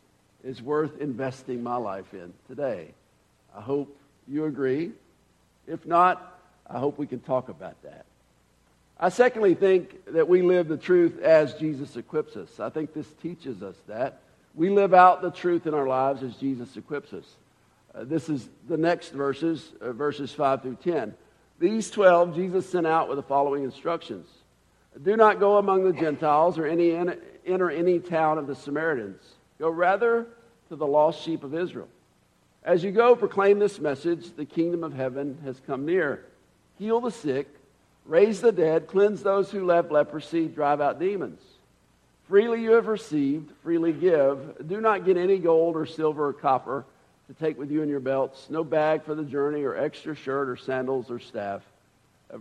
is 0.43 0.61
worth 0.61 0.99
investing 0.99 1.63
my 1.63 1.77
life 1.77 2.13
in 2.13 2.33
today. 2.47 2.89
I 3.55 3.61
hope 3.61 3.97
you 4.27 4.45
agree. 4.45 4.91
If 5.67 5.85
not, 5.85 6.39
I 6.69 6.79
hope 6.79 6.97
we 6.97 7.07
can 7.07 7.19
talk 7.19 7.49
about 7.49 7.81
that. 7.83 8.05
I 8.99 9.09
secondly 9.09 9.55
think 9.55 10.13
that 10.13 10.27
we 10.27 10.41
live 10.41 10.67
the 10.67 10.77
truth 10.77 11.19
as 11.19 11.53
Jesus 11.55 11.97
equips 11.97 12.35
us. 12.37 12.59
I 12.59 12.69
think 12.69 12.93
this 12.93 13.11
teaches 13.21 13.61
us 13.61 13.75
that. 13.87 14.19
We 14.53 14.69
live 14.69 14.93
out 14.93 15.21
the 15.21 15.31
truth 15.31 15.67
in 15.67 15.73
our 15.73 15.87
lives 15.87 16.23
as 16.23 16.35
Jesus 16.37 16.77
equips 16.77 17.11
us. 17.11 17.25
Uh, 17.93 18.03
this 18.05 18.29
is 18.29 18.47
the 18.69 18.77
next 18.77 19.09
verses, 19.09 19.73
uh, 19.81 19.91
verses 19.91 20.31
5 20.31 20.61
through 20.61 20.77
10. 20.83 21.13
These 21.59 21.89
12 21.91 22.35
Jesus 22.35 22.69
sent 22.69 22.87
out 22.87 23.09
with 23.09 23.17
the 23.17 23.23
following 23.23 23.63
instructions 23.63 24.27
Do 25.03 25.17
not 25.17 25.39
go 25.39 25.57
among 25.57 25.83
the 25.83 25.93
Gentiles 25.93 26.57
or 26.57 26.65
any, 26.65 26.95
enter 27.45 27.69
any 27.69 27.99
town 27.99 28.37
of 28.37 28.47
the 28.47 28.55
Samaritans. 28.55 29.21
Go 29.59 29.69
rather 29.69 30.27
to 30.69 30.75
the 30.75 30.87
lost 30.87 31.21
sheep 31.21 31.43
of 31.43 31.53
Israel. 31.53 31.89
As 32.63 32.83
you 32.83 32.91
go, 32.91 33.15
proclaim 33.15 33.59
this 33.59 33.79
message 33.79 34.35
the 34.35 34.45
kingdom 34.45 34.83
of 34.83 34.93
heaven 34.93 35.37
has 35.43 35.61
come 35.67 35.85
near. 35.85 36.25
Heal 36.79 36.99
the 36.99 37.11
sick, 37.11 37.47
raise 38.05 38.41
the 38.41 38.51
dead, 38.51 38.87
cleanse 38.87 39.21
those 39.21 39.51
who 39.51 39.69
have 39.69 39.91
leprosy, 39.91 40.47
drive 40.47 40.81
out 40.81 40.99
demons. 40.99 41.41
Freely 42.27 42.63
you 42.63 42.71
have 42.71 42.87
received, 42.87 43.51
freely 43.61 43.93
give. 43.93 44.67
Do 44.67 44.81
not 44.81 45.05
get 45.05 45.15
any 45.15 45.37
gold 45.37 45.75
or 45.75 45.85
silver 45.85 46.29
or 46.29 46.33
copper 46.33 46.85
to 47.27 47.33
take 47.35 47.57
with 47.57 47.69
you 47.69 47.83
in 47.83 47.89
your 47.89 47.99
belts, 47.99 48.47
no 48.49 48.63
bag 48.63 49.03
for 49.03 49.13
the 49.13 49.23
journey, 49.23 49.63
or 49.63 49.75
extra 49.75 50.15
shirt 50.15 50.49
or 50.49 50.55
sandals 50.55 51.11
or 51.11 51.19
staff, 51.19 51.61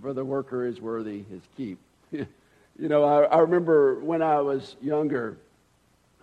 for 0.00 0.12
the 0.12 0.25
worker 0.25 0.66
is 0.66 0.80
worthy 0.80 1.25
his 1.30 1.42
keep. 1.56 1.78
you 2.78 2.88
know, 2.88 3.04
I, 3.04 3.25
I, 3.25 3.38
remember 3.40 4.00
when 4.00 4.23
I 4.23 4.40
was 4.40 4.76
younger 4.83 5.37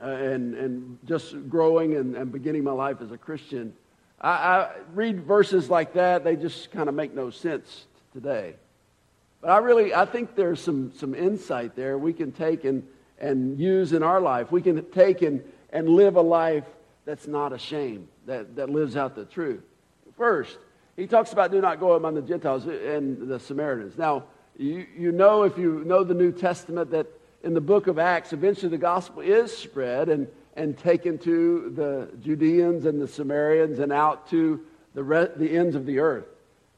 uh, 0.02 0.08
and, 0.08 0.56
and 0.56 0.98
just 1.06 1.50
growing 1.50 1.96
and, 1.96 2.16
and 2.16 2.32
beginning 2.32 2.64
my 2.64 2.72
life 2.72 2.98
as 3.02 3.12
a 3.12 3.18
Christian, 3.18 3.74
I, 4.20 4.30
I 4.30 4.72
read 4.94 5.24
verses 5.24 5.70
like 5.70 5.94
that, 5.94 6.24
they 6.24 6.36
just 6.36 6.72
kind 6.72 6.90
of 6.90 6.96
make 6.96 7.14
no 7.14 7.30
sense 7.30 7.86
today. 8.14 8.56
But 9.42 9.50
I 9.50 9.58
really, 9.58 9.94
I 9.94 10.06
think 10.06 10.36
there's 10.36 10.62
some, 10.62 10.92
some 10.96 11.16
insight 11.16 11.76
there 11.76 11.98
we 11.98 12.14
can 12.14 12.32
take 12.32 12.66
and, 12.66 12.86
and 13.20 13.60
use 13.60 13.94
in 13.94 14.04
our 14.04 14.20
life. 14.20 14.52
We 14.52 14.62
can 14.62 14.84
take 14.92 15.22
and, 15.22 15.44
and 15.72 15.88
live 15.88 16.16
a 16.16 16.22
life 16.22 16.66
that's 17.06 17.28
not 17.28 17.54
ashamed, 17.54 18.08
that, 18.28 18.56
that 18.58 18.70
lives 18.70 18.96
out 18.96 19.16
the 19.16 19.26
truth. 19.26 19.64
First, 20.18 20.58
he 20.96 21.08
talks 21.08 21.32
about 21.32 21.52
do 21.52 21.62
not 21.62 21.80
go 21.80 21.94
among 21.94 22.16
the 22.16 22.22
Gentiles 22.22 22.66
and 22.66 23.28
the 23.28 23.40
Samaritans. 23.40 23.98
Now, 23.98 24.26
you, 24.62 24.86
you 24.98 25.12
know, 25.12 25.44
if 25.44 25.58
you 25.58 25.84
know 25.86 26.04
the 26.04 26.14
New 26.14 26.32
Testament, 26.32 26.92
that 26.92 27.08
in 27.44 27.54
the 27.54 27.62
book 27.62 27.88
of 27.88 27.98
Acts, 27.98 28.34
eventually 28.34 28.70
the 28.70 28.78
gospel 28.78 29.22
is 29.22 29.56
spread 29.56 30.10
and, 30.10 30.28
and 30.56 30.78
taken 30.78 31.18
to 31.20 31.72
the 31.76 32.10
Judeans 32.22 32.86
and 32.86 33.02
the 33.02 33.08
Samaritans 33.08 33.80
and 33.80 33.92
out 33.92 34.30
to 34.30 34.62
the, 34.94 35.04
re- 35.04 35.30
the 35.36 35.58
ends 35.58 35.76
of 35.76 35.86
the 35.86 36.00
earth. 36.00 36.26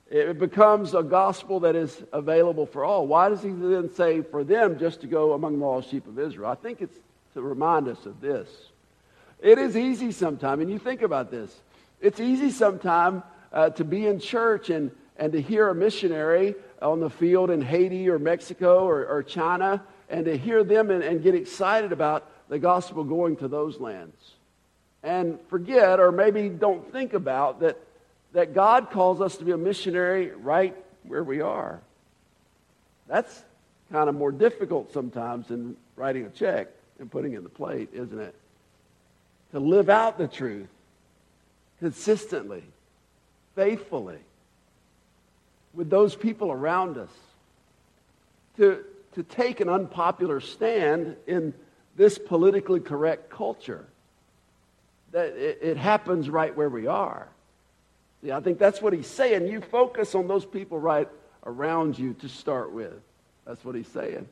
It 0.10 0.38
becomes 0.40 0.94
a 0.94 1.04
gospel 1.04 1.62
that 1.62 1.76
is 1.76 2.04
available 2.14 2.66
for 2.66 2.86
all. 2.86 3.08
Why 3.08 3.30
does 3.30 3.42
he 3.42 3.50
then 3.50 3.92
say 3.94 4.22
for 4.22 4.44
them 4.44 4.78
just 4.78 5.02
to 5.02 5.08
go 5.08 5.34
among 5.34 5.60
the 5.60 5.66
lost 5.66 5.90
sheep 5.90 6.08
of 6.08 6.20
Israel? 6.20 6.50
I 6.50 6.56
think 6.56 6.82
it's 6.82 6.98
to 7.34 7.42
remind 7.42 7.88
us 7.88 8.06
of 8.06 8.22
this. 8.22 8.48
It 9.42 9.58
is 9.58 9.76
easy 9.76 10.12
sometimes, 10.12 10.62
and 10.62 10.72
you 10.72 10.80
think 10.80 11.02
about 11.02 11.32
this. 11.32 11.54
It's 12.00 12.20
easy 12.20 12.52
sometimes 12.52 13.24
uh, 13.52 13.72
to 13.72 13.84
be 13.84 14.08
in 14.08 14.20
church 14.20 14.70
and, 14.70 14.92
and 15.18 15.32
to 15.34 15.42
hear 15.42 15.70
a 15.70 15.76
missionary 15.76 16.56
on 16.82 17.00
the 17.00 17.10
field 17.10 17.50
in 17.50 17.62
Haiti 17.62 18.10
or 18.10 18.20
Mexico 18.20 18.86
or, 18.86 19.06
or 19.06 19.24
China 19.24 19.84
and 20.10 20.26
to 20.26 20.38
hear 20.38 20.64
them 20.64 20.92
and, 20.92 21.04
and 21.04 21.24
get 21.24 21.36
excited 21.36 21.92
about 21.92 22.30
the 22.50 22.60
gospel 22.60 23.04
going 23.04 23.36
to 23.38 23.48
those 23.48 23.80
lands. 23.80 24.16
And 25.02 25.40
forget, 25.50 26.00
or 26.00 26.12
maybe 26.12 26.50
don't 26.50 26.92
think 26.92 27.14
about, 27.14 27.60
that, 27.60 27.78
that 28.34 28.54
God 28.54 28.90
calls 28.92 29.22
us 29.22 29.38
to 29.38 29.46
be 29.46 29.52
a 29.52 29.58
missionary 29.58 30.32
right 30.32 30.76
where 31.04 31.24
we 31.24 31.42
are. 31.42 31.82
That's 33.08 33.44
kind 33.92 34.08
of 34.08 34.16
more 34.16 34.32
difficult 34.32 34.94
sometimes 34.94 35.48
than 35.48 35.76
writing 35.96 36.26
a 36.26 36.30
check 36.30 36.70
and 37.00 37.12
putting 37.12 37.34
in 37.34 37.44
the 37.44 37.50
plate, 37.50 37.90
isn't 37.94 38.20
it? 38.20 38.36
To 39.52 39.60
live 39.60 39.90
out 39.90 40.18
the 40.18 40.28
truth 40.28 40.70
consistently, 41.80 42.64
faithfully, 43.56 44.20
with 45.74 45.90
those 45.90 46.16
people 46.16 46.52
around 46.52 46.98
us. 46.98 47.10
To, 48.58 48.84
to 49.14 49.24
take 49.24 49.60
an 49.60 49.70
unpopular 49.70 50.40
stand 50.40 51.16
in 51.26 51.54
this 51.96 52.18
politically 52.20 52.80
correct 52.80 53.30
culture. 53.30 53.86
That 55.12 55.30
it, 55.36 55.60
it 55.62 55.78
happens 55.78 56.30
right 56.30 56.56
where 56.56 56.70
we 56.70 56.88
are. 56.88 57.28
See, 58.24 58.32
I 58.32 58.40
think 58.40 58.60
that's 58.60 58.82
what 58.82 58.94
he's 58.94 59.08
saying. 59.08 59.48
You 59.48 59.62
focus 59.62 60.16
on 60.16 60.28
those 60.28 60.46
people 60.46 60.80
right 60.80 61.10
around 61.46 61.98
you 62.00 62.14
to 62.16 62.30
start 62.30 62.72
with. 62.72 62.94
That's 63.46 63.64
what 63.66 63.76
he's 63.76 63.88
saying. 63.88 64.28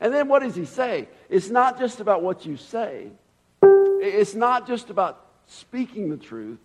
And 0.00 0.12
then 0.12 0.28
what 0.28 0.42
does 0.42 0.54
he 0.54 0.64
say? 0.64 1.08
It's 1.30 1.48
not 1.48 1.78
just 1.78 2.00
about 2.00 2.22
what 2.22 2.44
you 2.44 2.56
say, 2.56 3.08
it's 3.62 4.34
not 4.34 4.66
just 4.66 4.90
about 4.90 5.24
speaking 5.46 6.10
the 6.10 6.16
truth. 6.16 6.58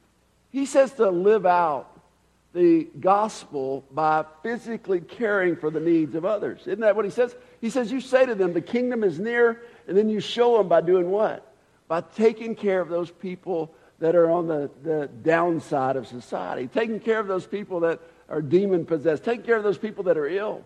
He 0.51 0.65
says 0.65 0.93
to 0.93 1.09
live 1.09 1.45
out 1.45 1.96
the 2.57 2.87
gospel 2.99 3.85
by 3.91 4.25
physically 4.41 4.99
caring 4.99 5.55
for 5.55 5.69
the 5.69 5.79
needs 5.79 6.15
of 6.15 6.25
others. 6.25 6.61
Isn't 6.61 6.79
that 6.79 6.95
what 6.95 7.05
he 7.05 7.11
says? 7.11 7.35
He 7.61 7.69
says, 7.69 7.91
You 7.91 8.01
say 8.01 8.25
to 8.25 8.33
them, 8.33 8.53
the 8.53 8.61
kingdom 8.61 9.03
is 9.03 9.19
near, 9.19 9.61
and 9.87 9.95
then 9.95 10.09
you 10.09 10.19
show 10.19 10.57
them 10.57 10.67
by 10.67 10.81
doing 10.81 11.11
what? 11.11 11.53
By 11.87 12.01
taking 12.01 12.55
care 12.55 12.81
of 12.81 12.89
those 12.89 13.11
people 13.11 13.75
that 13.99 14.15
are 14.15 14.31
on 14.31 14.47
the, 14.47 14.71
the 14.81 15.07
downside 15.21 15.97
of 15.97 16.07
society, 16.07 16.67
taking 16.67 16.99
care 16.99 17.19
of 17.19 17.27
those 17.27 17.45
people 17.45 17.81
that 17.81 17.99
are 18.27 18.41
demon 18.41 18.85
possessed, 18.85 19.23
taking 19.23 19.45
care 19.45 19.57
of 19.57 19.63
those 19.63 19.77
people 19.77 20.05
that 20.05 20.17
are 20.17 20.27
ill. 20.27 20.63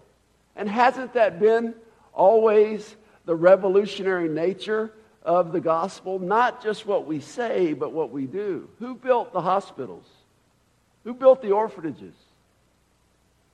And 0.56 0.70
hasn't 0.70 1.14
that 1.16 1.42
been 1.42 1.76
always 2.14 2.96
the 3.26 3.36
revolutionary 3.36 4.30
nature 4.30 4.94
of 5.24 5.52
the 5.52 5.60
gospel? 5.60 6.20
Not 6.20 6.64
just 6.64 6.86
what 6.86 7.06
we 7.06 7.20
say, 7.20 7.74
but 7.74 7.92
what 7.92 8.12
we 8.12 8.28
do. 8.28 8.70
Who 8.80 8.96
built 8.96 9.34
the 9.34 9.42
hospitals? 9.42 10.06
Who 11.04 11.14
built 11.14 11.42
the 11.42 11.52
orphanages? 11.52 12.14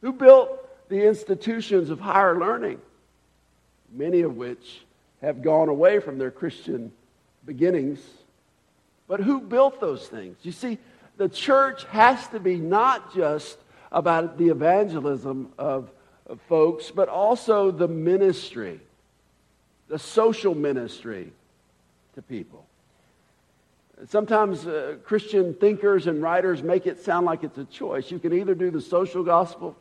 Who 0.01 0.13
built 0.13 0.89
the 0.89 1.07
institutions 1.07 1.89
of 1.89 1.99
higher 1.99 2.37
learning? 2.37 2.79
Many 3.91 4.21
of 4.21 4.35
which 4.35 4.81
have 5.21 5.41
gone 5.41 5.69
away 5.69 5.99
from 5.99 6.17
their 6.17 6.31
Christian 6.31 6.91
beginnings. 7.45 7.99
But 9.07 9.21
who 9.21 9.39
built 9.39 9.79
those 9.79 10.07
things? 10.07 10.37
You 10.43 10.51
see, 10.51 10.77
the 11.17 11.29
church 11.29 11.85
has 11.85 12.27
to 12.27 12.39
be 12.39 12.57
not 12.57 13.15
just 13.15 13.57
about 13.91 14.37
the 14.37 14.49
evangelism 14.49 15.51
of, 15.57 15.89
of 16.27 16.39
folks, 16.41 16.91
but 16.91 17.07
also 17.07 17.71
the 17.71 17.87
ministry, 17.87 18.79
the 19.87 19.97
social 19.97 20.53
ministry 20.53 21.31
to 22.15 22.21
people. 22.21 22.65
Sometimes 24.05 24.67
uh, 24.67 24.97
Christian 25.03 25.55
thinkers 25.55 26.05
and 26.05 26.21
writers 26.21 26.61
make 26.61 26.85
it 26.85 27.03
sound 27.03 27.25
like 27.25 27.43
it's 27.43 27.57
a 27.57 27.65
choice. 27.65 28.11
You 28.11 28.19
can 28.19 28.31
either 28.31 28.53
do 28.53 28.69
the 28.69 28.81
social 28.81 29.23
gospel, 29.23 29.75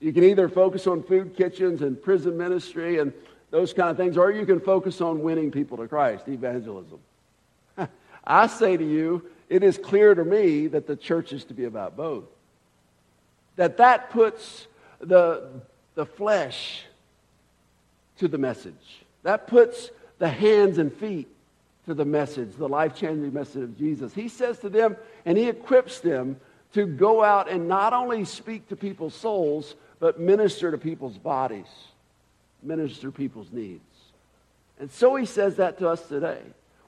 you 0.00 0.12
can 0.12 0.24
either 0.24 0.48
focus 0.48 0.86
on 0.86 1.02
food 1.02 1.36
kitchens 1.36 1.80
and 1.80 2.00
prison 2.00 2.36
ministry 2.36 2.98
and 2.98 3.12
those 3.50 3.72
kind 3.72 3.88
of 3.90 3.96
things, 3.96 4.16
or 4.16 4.32
you 4.32 4.44
can 4.44 4.58
focus 4.58 5.00
on 5.00 5.22
winning 5.22 5.52
people 5.52 5.76
to 5.76 5.86
Christ, 5.86 6.26
evangelism. 6.26 6.98
I 8.24 8.48
say 8.48 8.76
to 8.76 8.84
you, 8.84 9.30
it 9.48 9.62
is 9.62 9.78
clear 9.78 10.14
to 10.14 10.24
me 10.24 10.66
that 10.68 10.88
the 10.88 10.96
church 10.96 11.32
is 11.32 11.44
to 11.44 11.54
be 11.54 11.64
about 11.64 11.96
both. 11.96 12.24
That 13.54 13.76
that 13.76 14.10
puts 14.10 14.66
the, 15.00 15.48
the 15.94 16.04
flesh 16.04 16.84
to 18.18 18.26
the 18.26 18.38
message. 18.38 19.04
That 19.22 19.46
puts 19.46 19.90
the 20.18 20.28
hands 20.28 20.78
and 20.78 20.92
feet 20.92 21.28
to 21.86 21.94
the 21.94 22.04
message, 22.04 22.54
the 22.56 22.68
life 22.68 22.94
changing 22.94 23.32
message 23.32 23.62
of 23.62 23.78
Jesus. 23.78 24.14
He 24.14 24.28
says 24.28 24.58
to 24.60 24.68
them, 24.68 24.96
and 25.24 25.36
he 25.36 25.48
equips 25.48 26.00
them 26.00 26.40
to 26.72 26.86
go 26.86 27.22
out 27.22 27.48
and 27.48 27.68
not 27.68 27.92
only 27.92 28.24
speak 28.24 28.68
to 28.68 28.76
people's 28.76 29.14
souls, 29.14 29.74
but 30.00 30.18
minister 30.18 30.70
to 30.70 30.78
people's 30.78 31.18
bodies, 31.18 31.68
minister 32.62 33.10
people's 33.10 33.52
needs. 33.52 33.82
And 34.80 34.90
so 34.90 35.14
he 35.14 35.26
says 35.26 35.56
that 35.56 35.78
to 35.78 35.88
us 35.88 36.06
today. 36.08 36.40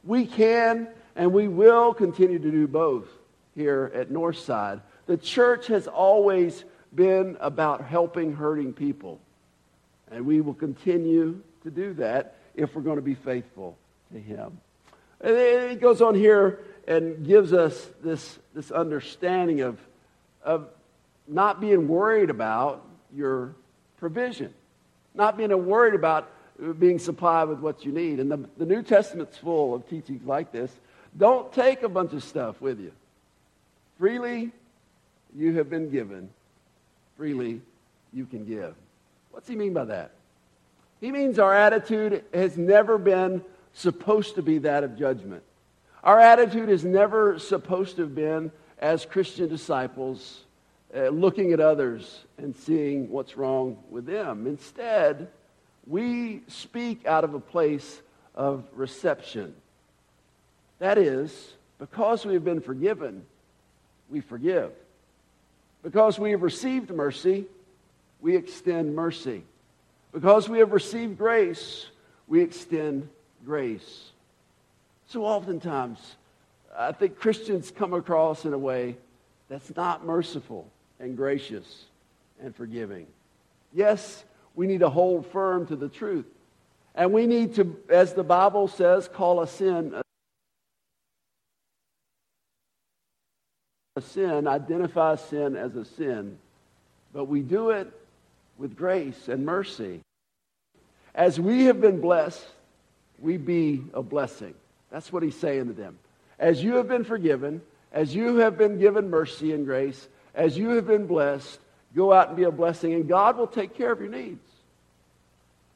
We 0.02 0.26
can 0.26 0.88
and 1.14 1.32
we 1.32 1.48
will 1.48 1.94
continue 1.94 2.38
to 2.38 2.50
do 2.50 2.66
both 2.66 3.06
here 3.54 3.90
at 3.94 4.10
Northside. 4.10 4.80
The 5.06 5.16
church 5.16 5.68
has 5.68 5.86
always 5.86 6.64
been 6.94 7.36
about 7.40 7.84
helping 7.84 8.34
hurting 8.34 8.72
people. 8.72 9.20
And 10.10 10.26
we 10.26 10.40
will 10.40 10.54
continue 10.54 11.40
to 11.62 11.70
do 11.70 11.94
that 11.94 12.36
if 12.54 12.74
we're 12.74 12.82
going 12.82 12.96
to 12.96 13.02
be 13.02 13.14
faithful 13.14 13.76
to 14.12 14.18
him. 14.18 14.60
And 15.20 15.37
it 15.37 15.80
goes 15.80 16.02
on 16.02 16.14
here 16.14 16.61
and 16.87 17.26
gives 17.26 17.52
us 17.52 17.88
this, 18.02 18.38
this 18.54 18.70
understanding 18.70 19.61
of, 19.61 19.78
of 20.44 20.68
not 21.26 21.61
being 21.61 21.88
worried 21.88 22.30
about 22.30 22.87
your 23.14 23.54
provision, 23.99 24.52
not 25.14 25.37
being 25.37 25.66
worried 25.66 25.94
about 25.94 26.30
being 26.78 26.99
supplied 26.99 27.49
with 27.49 27.58
what 27.61 27.85
you 27.85 27.92
need. 27.92 28.20
And 28.20 28.30
the, 28.30 28.49
the 28.56 28.66
New 28.66 28.82
Testament's 28.82 29.37
full 29.37 29.75
of 29.75 29.88
teachings 29.88 30.25
like 30.26 30.52
this. 30.52 30.73
Don't 31.16 31.52
take 31.52 31.82
a 31.82 31.88
bunch 31.88 32.12
of 32.12 32.23
stuff 32.23 32.61
with 32.61 32.78
you. 32.80 32.92
Freely 33.99 34.52
you 35.35 35.54
have 35.54 35.68
been 35.68 35.90
given, 35.90 36.28
freely 37.16 37.61
you 38.12 38.26
can 38.26 38.44
give. 38.44 38.75
What's 39.30 39.49
he 39.49 39.56
mean 39.56 39.73
by 39.73 39.85
that? 39.87 40.12
He 41.00 41.12
means 41.12 41.38
our 41.38 41.54
attitude 41.54 42.25
has 42.32 42.56
never 42.56 42.96
been 42.96 43.42
supposed 43.76 44.37
to 44.37 44.42
be 44.42 44.59
that 44.59 44.85
of 44.85 44.99
judgment. 44.99 45.42
Our 46.02 46.18
attitude 46.18 46.71
is 46.71 46.85
never 46.85 47.38
supposed 47.38 47.97
to 47.97 48.02
have 48.02 48.14
been, 48.14 48.50
as 48.78 49.04
Christian 49.04 49.49
disciples, 49.49 50.45
uh, 50.97 51.09
looking 51.09 51.52
at 51.52 51.61
others 51.61 52.25
and 52.38 52.56
seeing 52.56 53.11
what's 53.11 53.37
wrong 53.37 53.76
with 53.90 54.06
them. 54.06 54.47
Instead, 54.47 55.28
we 55.87 56.42
speak 56.49 57.06
out 57.06 57.23
of 57.23 57.35
a 57.35 57.40
place 57.40 58.00
of 58.35 58.64
reception. 58.73 59.54
That 60.78 60.97
is, 60.97 61.52
because 61.78 62.25
we 62.25 62.33
have 62.33 62.45
been 62.45 62.62
forgiven, 62.62 63.26
we 64.09 64.21
forgive. 64.21 64.73
Because 65.83 66.18
we 66.18 66.30
have 66.30 66.42
received 66.42 66.90
mercy, 66.90 67.45
we 68.23 68.37
extend 68.37 68.95
mercy. 68.95 69.42
Because 70.12 70.49
we 70.49 70.61
have 70.61 70.73
received 70.73 71.18
grace, 71.18 71.87
we 72.26 72.40
extend 72.40 73.09
grace. 73.46 74.10
So 75.06 75.24
oftentimes, 75.24 75.98
I 76.76 76.92
think 76.92 77.18
Christians 77.18 77.70
come 77.70 77.94
across 77.94 78.44
in 78.44 78.52
a 78.52 78.58
way 78.58 78.96
that's 79.48 79.74
not 79.76 80.04
merciful 80.04 80.66
and 80.98 81.16
gracious 81.16 81.84
and 82.42 82.54
forgiving. 82.54 83.06
Yes, 83.72 84.24
we 84.56 84.66
need 84.66 84.80
to 84.80 84.90
hold 84.90 85.26
firm 85.30 85.66
to 85.68 85.76
the 85.76 85.88
truth. 85.88 86.26
And 86.94 87.12
we 87.12 87.26
need 87.26 87.54
to, 87.54 87.78
as 87.88 88.14
the 88.14 88.24
Bible 88.24 88.68
says, 88.68 89.08
call 89.08 89.40
a 89.40 89.46
sin 89.46 89.94
a 93.96 94.00
sin, 94.02 94.46
identify 94.46 95.14
sin 95.14 95.56
as 95.56 95.74
a 95.74 95.84
sin. 95.84 96.36
But 97.14 97.24
we 97.24 97.40
do 97.40 97.70
it 97.70 97.90
with 98.58 98.76
grace 98.76 99.28
and 99.28 99.46
mercy. 99.46 100.00
As 101.14 101.40
we 101.40 101.64
have 101.64 101.80
been 101.80 102.02
blessed, 102.02 102.46
we 103.18 103.37
be 103.37 103.85
a 103.94 104.02
blessing. 104.02 104.54
That's 104.90 105.12
what 105.12 105.23
he's 105.23 105.37
saying 105.37 105.66
to 105.66 105.73
them. 105.73 105.99
As 106.38 106.62
you 106.62 106.76
have 106.76 106.88
been 106.88 107.04
forgiven, 107.04 107.62
as 107.92 108.14
you 108.14 108.38
have 108.38 108.58
been 108.58 108.78
given 108.78 109.11
mercy 109.11 109.52
and 109.52 109.64
grace, 109.64 110.08
as 110.35 110.56
you 110.56 110.70
have 110.70 110.87
been 110.87 111.06
blessed, 111.06 111.58
go 111.94 112.12
out 112.12 112.28
and 112.28 112.37
be 112.37 112.44
a 112.44 112.50
blessing, 112.50 112.92
and 112.94 113.08
God 113.08 113.37
will 113.37 113.46
take 113.46 113.75
care 113.75 113.90
of 113.90 114.00
your 114.00 114.11
needs. 114.11 114.46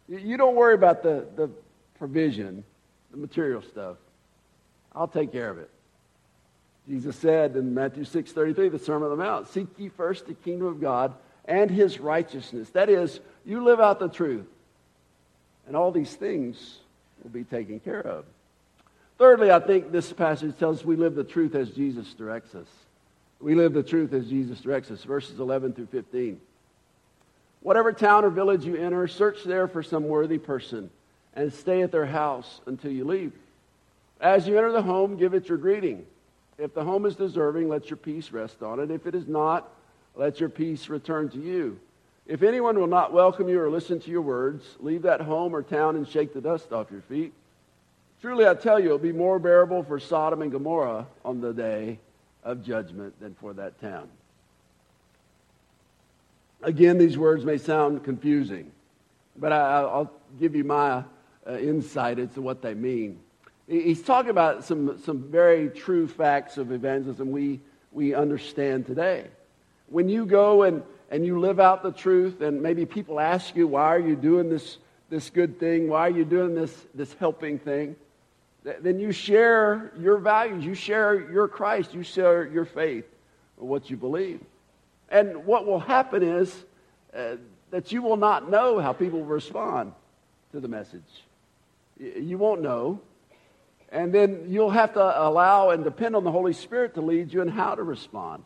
You 0.09 0.37
don't 0.37 0.57
worry 0.57 0.75
about 0.75 1.03
the, 1.03 1.27
the 1.37 1.51
provision, 1.99 2.65
the 3.11 3.17
material 3.17 3.63
stuff. 3.63 3.97
I'll 4.93 5.09
take 5.09 5.33
care 5.33 5.49
of 5.51 5.59
it. 5.59 5.71
Jesus 6.89 7.15
said 7.17 7.55
in 7.57 7.75
Matthew 7.75 8.05
6:33, 8.05 8.69
the 8.73 8.79
Sermon 8.79 9.11
on 9.11 9.17
the 9.17 9.25
Mount, 9.25 9.49
"Seek 9.49 9.69
ye 9.79 9.89
first 9.89 10.27
the 10.27 10.35
kingdom 10.35 10.67
of 10.67 10.81
God 10.81 11.15
and 11.45 11.71
his 11.71 12.01
righteousness." 12.01 12.71
That 12.71 12.89
is, 12.89 13.21
you 13.45 13.63
live 13.63 13.79
out 13.79 14.01
the 14.01 14.09
truth. 14.09 14.47
And 15.67 15.77
all 15.77 15.93
these 15.93 16.15
things 16.17 16.81
will 17.23 17.31
be 17.31 17.45
taken 17.45 17.81
care 17.81 18.01
of. 18.01 18.25
Thirdly, 19.19 19.51
I 19.51 19.61
think 19.61 19.93
this 19.93 20.13
passage 20.13 20.59
tells 20.59 20.79
us 20.81 20.85
we 20.85 20.97
live 20.97 21.15
the 21.15 21.25
truth 21.25 21.55
as 21.55 21.71
Jesus 21.71 22.15
directs 22.15 22.55
us. 22.55 22.69
We 23.41 23.55
live 23.55 23.73
the 23.73 23.83
truth 23.83 24.13
as 24.13 24.29
Jesus 24.29 24.61
directs 24.61 24.91
us. 24.91 25.05
Verses 25.05 25.41
11 25.41 25.75
through 25.75 25.87
15. 25.87 26.41
Whatever 27.61 27.93
town 27.93 28.25
or 28.25 28.31
village 28.31 28.65
you 28.65 28.77
enter, 28.77 29.07
search 29.07 29.45
there 29.45 29.69
for 29.69 29.83
some 29.83 30.05
worthy 30.09 30.39
person 30.39 30.91
and 31.35 31.53
stay 31.53 31.83
at 31.83 31.93
their 31.93 32.07
house 32.07 32.61
until 32.67 32.91
you 32.91 33.05
leave. 33.05 33.33
As 34.21 34.47
you 34.47 34.57
enter 34.57 34.73
the 34.73 34.83
home, 34.83 35.17
give 35.17 35.35
it 35.35 35.49
your 35.49 35.59
greeting. 35.59 36.05
If 36.59 36.75
the 36.75 36.85
home 36.85 37.07
is 37.07 37.17
deserving, 37.17 37.69
let 37.69 37.89
your 37.89 37.97
peace 37.97 38.33
rest 38.33 38.63
on 38.63 38.81
it. 38.81 38.91
If 38.91 39.07
it 39.07 39.15
is 39.15 39.27
not, 39.27 39.71
let 40.15 40.41
your 40.41 40.49
peace 40.49 40.89
return 40.89 41.29
to 41.31 41.39
you. 41.39 41.79
If 42.31 42.45
anyone 42.45 42.79
will 42.79 42.87
not 42.87 43.13
welcome 43.13 43.49
you 43.49 43.61
or 43.61 43.69
listen 43.69 43.99
to 43.99 44.09
your 44.09 44.23
words, 44.23 44.65
leave 44.79 45.03
that 45.03 45.21
home 45.21 45.53
or 45.53 45.65
town 45.65 45.97
and 45.97 46.07
shake 46.07 46.33
the 46.33 46.41
dust 46.41 46.73
off 46.73 46.89
your 46.89 47.01
feet. 47.01 47.33
Truly, 48.21 48.47
I 48.47 48.55
tell 48.55 48.79
you, 48.79 48.91
it 48.91 48.93
will 48.93 48.99
be 48.99 49.11
more 49.11 49.41
bearable 49.41 49.83
for 49.83 49.99
Sodom 49.99 50.41
and 50.41 50.53
Gomorrah 50.53 51.09
on 51.25 51.41
the 51.41 51.53
day 51.53 51.99
of 52.45 52.63
judgment 52.63 53.19
than 53.19 53.35
for 53.35 53.53
that 53.55 53.81
town. 53.81 54.07
Again, 56.63 56.99
these 56.99 57.19
words 57.19 57.45
may 57.45 57.59
sound 57.59 58.05
confusing, 58.05 58.71
but 59.37 59.51
I, 59.51 59.83
will 59.83 60.13
give 60.39 60.55
you 60.55 60.63
my 60.63 61.03
uh, 61.45 61.59
insight 61.59 62.21
as 62.21 62.33
to 62.35 62.43
what 62.43 62.63
they 62.63 62.75
mean. 62.75 63.19
He's 63.67 64.03
talking 64.03 64.31
about 64.31 64.63
some, 64.65 65.03
some 65.03 65.29
very 65.33 65.69
true 65.69 66.07
facts 66.07 66.59
of 66.59 66.71
evangelism 66.71 67.33
we, 67.33 67.59
we 67.91 68.15
understand 68.15 68.87
today. 68.87 69.27
When 69.89 70.09
you 70.09 70.27
go 70.27 70.63
and, 70.63 70.85
and 71.11 71.27
you 71.27 71.41
live 71.41 71.59
out 71.59 71.83
the 71.83 71.91
truth, 71.93 72.41
and 72.41 72.63
maybe 72.63 72.87
people 72.87 73.19
ask 73.19 73.57
you, 73.57 73.67
why 73.67 73.87
are 73.87 73.99
you 73.99 74.15
doing 74.15 74.49
this, 74.49 74.79
this 75.09 75.29
good 75.29 75.59
thing? 75.59 75.89
Why 75.89 76.07
are 76.07 76.11
you 76.11 76.25
doing 76.25 76.55
this, 76.55 76.75
this 76.95 77.13
helping 77.15 77.59
thing? 77.59 77.97
then 78.63 78.99
you 79.01 79.11
share 79.11 79.91
your 79.99 80.19
values, 80.19 80.65
you 80.65 80.75
share 80.75 81.31
your 81.31 81.49
Christ, 81.49 81.95
you 81.95 82.03
share 82.03 82.47
your 82.47 82.67
faith, 82.67 83.07
what 83.57 83.89
you 83.89 83.97
believe. 83.97 84.41
And 85.09 85.47
what 85.47 85.67
will 85.67 85.81
happen 85.81 86.23
is 86.23 86.55
uh, 87.15 87.37
that 87.71 87.91
you 87.91 88.03
will 88.03 88.17
not 88.17 88.51
know 88.51 88.79
how 88.79 88.93
people 88.93 89.25
respond 89.25 89.93
to 90.53 90.61
the 90.61 90.69
message. 90.69 91.25
You 91.99 92.39
won't 92.39 92.63
know. 92.63 93.01
And 93.93 94.13
then 94.13 94.47
you'll 94.49 94.71
have 94.71 94.93
to 94.95 95.01
allow 95.01 95.71
and 95.71 95.83
depend 95.83 96.15
on 96.15 96.23
the 96.23 96.31
Holy 96.31 96.53
Spirit 96.53 96.95
to 96.95 97.01
lead 97.01 97.33
you 97.33 97.43
in 97.43 97.49
how 97.49 97.75
to 97.75 97.83
respond. 97.83 98.45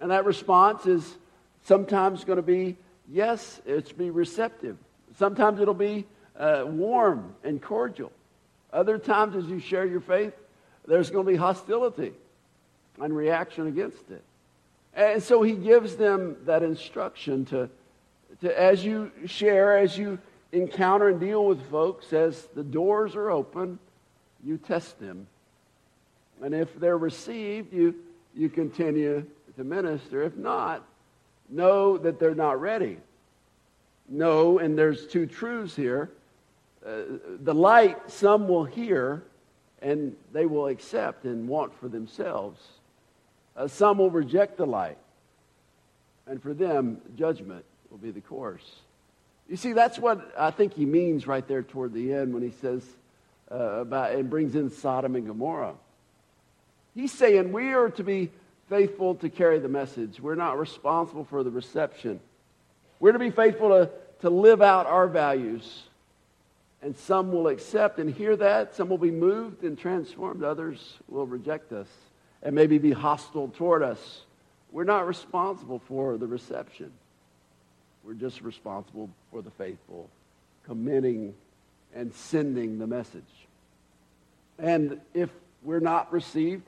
And 0.00 0.10
that 0.10 0.24
response 0.24 0.86
is 0.86 1.16
sometimes 1.62 2.24
going 2.24 2.36
to 2.36 2.42
be 2.42 2.76
yes, 3.10 3.60
it's 3.66 3.92
be 3.92 4.10
receptive. 4.10 4.76
Sometimes 5.18 5.60
it'll 5.60 5.74
be 5.74 6.06
uh, 6.38 6.64
warm 6.66 7.34
and 7.44 7.60
cordial. 7.60 8.12
Other 8.72 8.98
times, 8.98 9.36
as 9.36 9.46
you 9.46 9.58
share 9.58 9.84
your 9.84 10.00
faith, 10.00 10.32
there's 10.86 11.10
going 11.10 11.26
to 11.26 11.32
be 11.32 11.36
hostility 11.36 12.12
and 13.00 13.14
reaction 13.14 13.66
against 13.66 14.10
it. 14.10 14.22
And 14.94 15.22
so 15.22 15.42
he 15.42 15.52
gives 15.52 15.96
them 15.96 16.36
that 16.46 16.62
instruction 16.62 17.44
to, 17.46 17.68
to 18.40 18.60
as 18.60 18.84
you 18.84 19.10
share, 19.26 19.78
as 19.78 19.96
you 19.96 20.18
encounter 20.52 21.08
and 21.08 21.20
deal 21.20 21.44
with 21.44 21.68
folks, 21.70 22.12
as 22.12 22.48
the 22.54 22.62
doors 22.62 23.14
are 23.14 23.30
open, 23.30 23.78
you 24.44 24.58
test 24.58 24.98
them. 24.98 25.26
And 26.42 26.54
if 26.54 26.74
they're 26.78 26.98
received, 26.98 27.72
you, 27.72 27.94
you 28.34 28.48
continue 28.48 29.24
to 29.56 29.64
minister. 29.64 30.22
If 30.22 30.36
not, 30.36 30.84
know 31.50 31.98
that 31.98 32.18
they're 32.18 32.34
not 32.34 32.60
ready. 32.60 32.98
Know, 34.08 34.58
and 34.58 34.76
there's 34.76 35.06
two 35.06 35.26
truths 35.26 35.76
here 35.76 36.10
uh, 36.84 37.02
the 37.42 37.54
light 37.54 38.10
some 38.10 38.48
will 38.48 38.64
hear 38.64 39.22
and 39.82 40.16
they 40.32 40.46
will 40.46 40.66
accept 40.66 41.24
and 41.24 41.48
want 41.48 41.78
for 41.78 41.88
themselves. 41.88 42.60
Uh, 43.56 43.66
some 43.66 43.98
will 43.98 44.10
reject 44.10 44.56
the 44.56 44.66
light. 44.66 44.98
And 46.26 46.42
for 46.42 46.54
them, 46.54 47.00
judgment 47.16 47.64
will 47.90 47.98
be 47.98 48.10
the 48.10 48.20
course. 48.20 48.64
You 49.48 49.56
see, 49.56 49.72
that's 49.72 49.98
what 49.98 50.32
I 50.38 50.50
think 50.50 50.74
he 50.74 50.86
means 50.86 51.26
right 51.26 51.46
there 51.46 51.62
toward 51.62 51.92
the 51.92 52.12
end 52.12 52.32
when 52.32 52.42
he 52.42 52.52
says 52.60 52.84
uh, 53.50 53.80
about 53.80 54.12
and 54.12 54.30
brings 54.30 54.54
in 54.54 54.70
Sodom 54.70 55.16
and 55.16 55.26
Gomorrah. 55.26 55.74
He's 56.94 57.12
saying 57.12 57.52
we 57.52 57.72
are 57.72 57.90
to 57.90 58.04
be 58.04 58.30
faithful 58.70 59.16
to 59.16 59.28
carry 59.28 59.58
the 59.58 59.68
message. 59.68 60.20
We're 60.20 60.36
not 60.36 60.58
responsible 60.58 61.24
for 61.24 61.42
the 61.42 61.50
reception. 61.50 62.20
We're 63.00 63.12
to 63.12 63.18
be 63.18 63.30
faithful 63.30 63.68
to, 63.70 63.90
to 64.20 64.30
live 64.30 64.62
out 64.62 64.86
our 64.86 65.08
values 65.08 65.82
and 66.82 66.96
some 66.96 67.30
will 67.30 67.48
accept 67.48 67.98
and 67.98 68.12
hear 68.12 68.36
that. 68.36 68.74
Some 68.74 68.88
will 68.88 68.98
be 68.98 69.10
moved 69.10 69.64
and 69.64 69.78
transformed. 69.78 70.42
Others 70.42 70.98
will 71.08 71.26
reject 71.26 71.72
us 71.72 71.88
and 72.42 72.54
maybe 72.54 72.78
be 72.78 72.92
hostile 72.92 73.48
toward 73.48 73.82
us. 73.82 74.22
We're 74.72 74.84
not 74.84 75.06
responsible 75.06 75.80
for 75.80 76.16
the 76.16 76.26
reception. 76.26 76.90
We're 78.02 78.14
just 78.14 78.40
responsible 78.40 79.10
for 79.30 79.42
the 79.42 79.50
faithful, 79.50 80.08
committing 80.64 81.34
and 81.94 82.14
sending 82.14 82.78
the 82.78 82.86
message. 82.86 83.24
And 84.58 85.00
if 85.12 85.28
we're 85.62 85.80
not 85.80 86.10
received, 86.12 86.62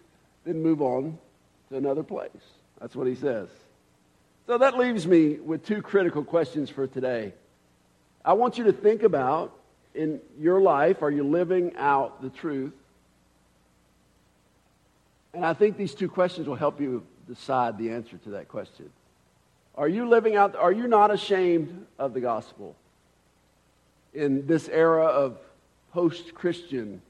then 0.45 0.63
move 0.63 0.83
on 0.83 1.17
to 1.73 1.79
another 1.79 2.03
place. 2.03 2.31
That's 2.81 2.95
what 2.95 3.07
he 3.07 3.15
says. 3.15 3.49
So 4.47 4.59
that 4.59 4.77
leaves 4.77 5.07
me 5.07 5.35
with 5.37 5.65
two 5.65 5.83
critical 5.83 6.25
questions 6.25 6.71
for 6.71 6.87
today. 6.87 7.33
I 8.25 8.35
want 8.35 8.59
you 8.59 8.65
to 8.65 8.73
think 8.73 9.03
about 9.03 9.53
in 9.95 10.21
your 10.39 10.61
life? 10.61 11.03
Are 11.03 11.11
you 11.11 11.25
living 11.25 11.75
out 11.77 12.23
the 12.23 12.31
truth? 12.31 12.73
And 15.35 15.45
I 15.45 15.55
think 15.55 15.77
these 15.77 15.95
two 15.95 16.09
questions 16.09 16.47
will 16.47 16.57
help 16.57 16.81
you 16.81 17.05
decide 17.29 17.79
the 17.79 17.91
answer 17.91 18.17
to 18.19 18.31
that 18.31 18.49
question. 18.49 18.91
Are 19.75 19.89
you 19.89 20.09
living 20.09 20.37
out, 20.37 20.55
are 20.57 20.73
you 20.73 20.87
not 20.87 21.11
ashamed 21.11 21.87
of 21.99 22.13
the 22.13 22.21
gospel 22.21 22.77
in 24.13 24.47
this 24.47 24.69
era 24.69 25.07
of 25.07 25.39
post 25.93 26.35
Christian, 26.35 27.01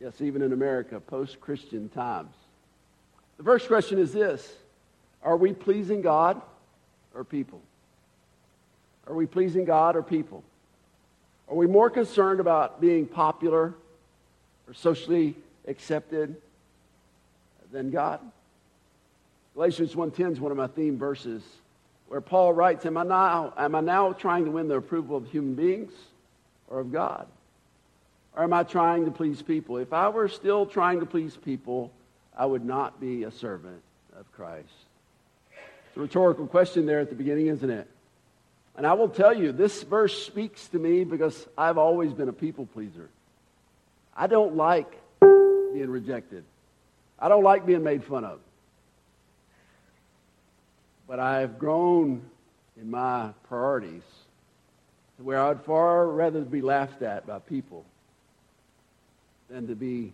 yes, 0.00 0.20
even 0.20 0.42
in 0.42 0.52
America, 0.52 0.98
post 0.98 1.40
Christian 1.40 1.88
times? 1.88 2.34
The 3.38 3.44
first 3.44 3.68
question 3.68 3.98
is 3.98 4.12
this 4.12 4.52
Are 5.22 5.36
we 5.36 5.52
pleasing 5.52 6.02
God 6.02 6.40
or 7.14 7.24
people? 7.24 7.62
Are 9.06 9.14
we 9.14 9.26
pleasing 9.26 9.64
God 9.64 9.96
or 9.96 10.02
people? 10.02 10.44
Are 11.48 11.54
we 11.54 11.66
more 11.66 11.88
concerned 11.88 12.40
about 12.40 12.80
being 12.80 13.06
popular 13.06 13.72
or 14.66 14.74
socially 14.74 15.34
accepted 15.66 16.36
than 17.72 17.90
God? 17.90 18.20
Galatians 19.54 19.94
1.10 19.94 20.32
is 20.32 20.40
one 20.40 20.52
of 20.52 20.58
my 20.58 20.66
theme 20.66 20.98
verses 20.98 21.42
where 22.08 22.20
Paul 22.20 22.52
writes, 22.52 22.84
am 22.86 22.98
I, 22.98 23.02
now, 23.02 23.54
am 23.56 23.74
I 23.74 23.80
now 23.80 24.12
trying 24.12 24.44
to 24.44 24.50
win 24.50 24.68
the 24.68 24.76
approval 24.76 25.16
of 25.16 25.26
human 25.30 25.54
beings 25.54 25.92
or 26.68 26.80
of 26.80 26.92
God? 26.92 27.26
Or 28.36 28.44
am 28.44 28.52
I 28.52 28.62
trying 28.62 29.06
to 29.06 29.10
please 29.10 29.40
people? 29.40 29.78
If 29.78 29.92
I 29.92 30.10
were 30.10 30.28
still 30.28 30.66
trying 30.66 31.00
to 31.00 31.06
please 31.06 31.36
people, 31.36 31.90
I 32.38 32.46
would 32.46 32.64
not 32.64 33.00
be 33.00 33.24
a 33.24 33.32
servant 33.32 33.82
of 34.16 34.30
Christ. 34.30 34.68
It's 35.88 35.96
a 35.96 36.00
rhetorical 36.00 36.46
question 36.46 36.86
there 36.86 37.00
at 37.00 37.08
the 37.08 37.16
beginning, 37.16 37.48
isn't 37.48 37.68
it? 37.68 37.88
And 38.76 38.86
I 38.86 38.92
will 38.92 39.08
tell 39.08 39.36
you, 39.36 39.50
this 39.50 39.82
verse 39.82 40.24
speaks 40.24 40.68
to 40.68 40.78
me 40.78 41.02
because 41.02 41.48
I've 41.58 41.78
always 41.78 42.12
been 42.12 42.28
a 42.28 42.32
people 42.32 42.66
pleaser. 42.66 43.10
I 44.16 44.28
don't 44.28 44.54
like 44.54 45.00
being 45.20 45.90
rejected. 45.90 46.44
I 47.18 47.28
don't 47.28 47.42
like 47.42 47.66
being 47.66 47.82
made 47.82 48.04
fun 48.04 48.24
of. 48.24 48.38
But 51.08 51.18
I've 51.18 51.58
grown 51.58 52.22
in 52.80 52.88
my 52.88 53.30
priorities 53.48 54.02
to 55.16 55.24
where 55.24 55.40
I'd 55.40 55.64
far 55.64 56.06
rather 56.06 56.42
be 56.42 56.62
laughed 56.62 57.02
at 57.02 57.26
by 57.26 57.40
people 57.40 57.84
than 59.50 59.66
to 59.66 59.74
be 59.74 60.12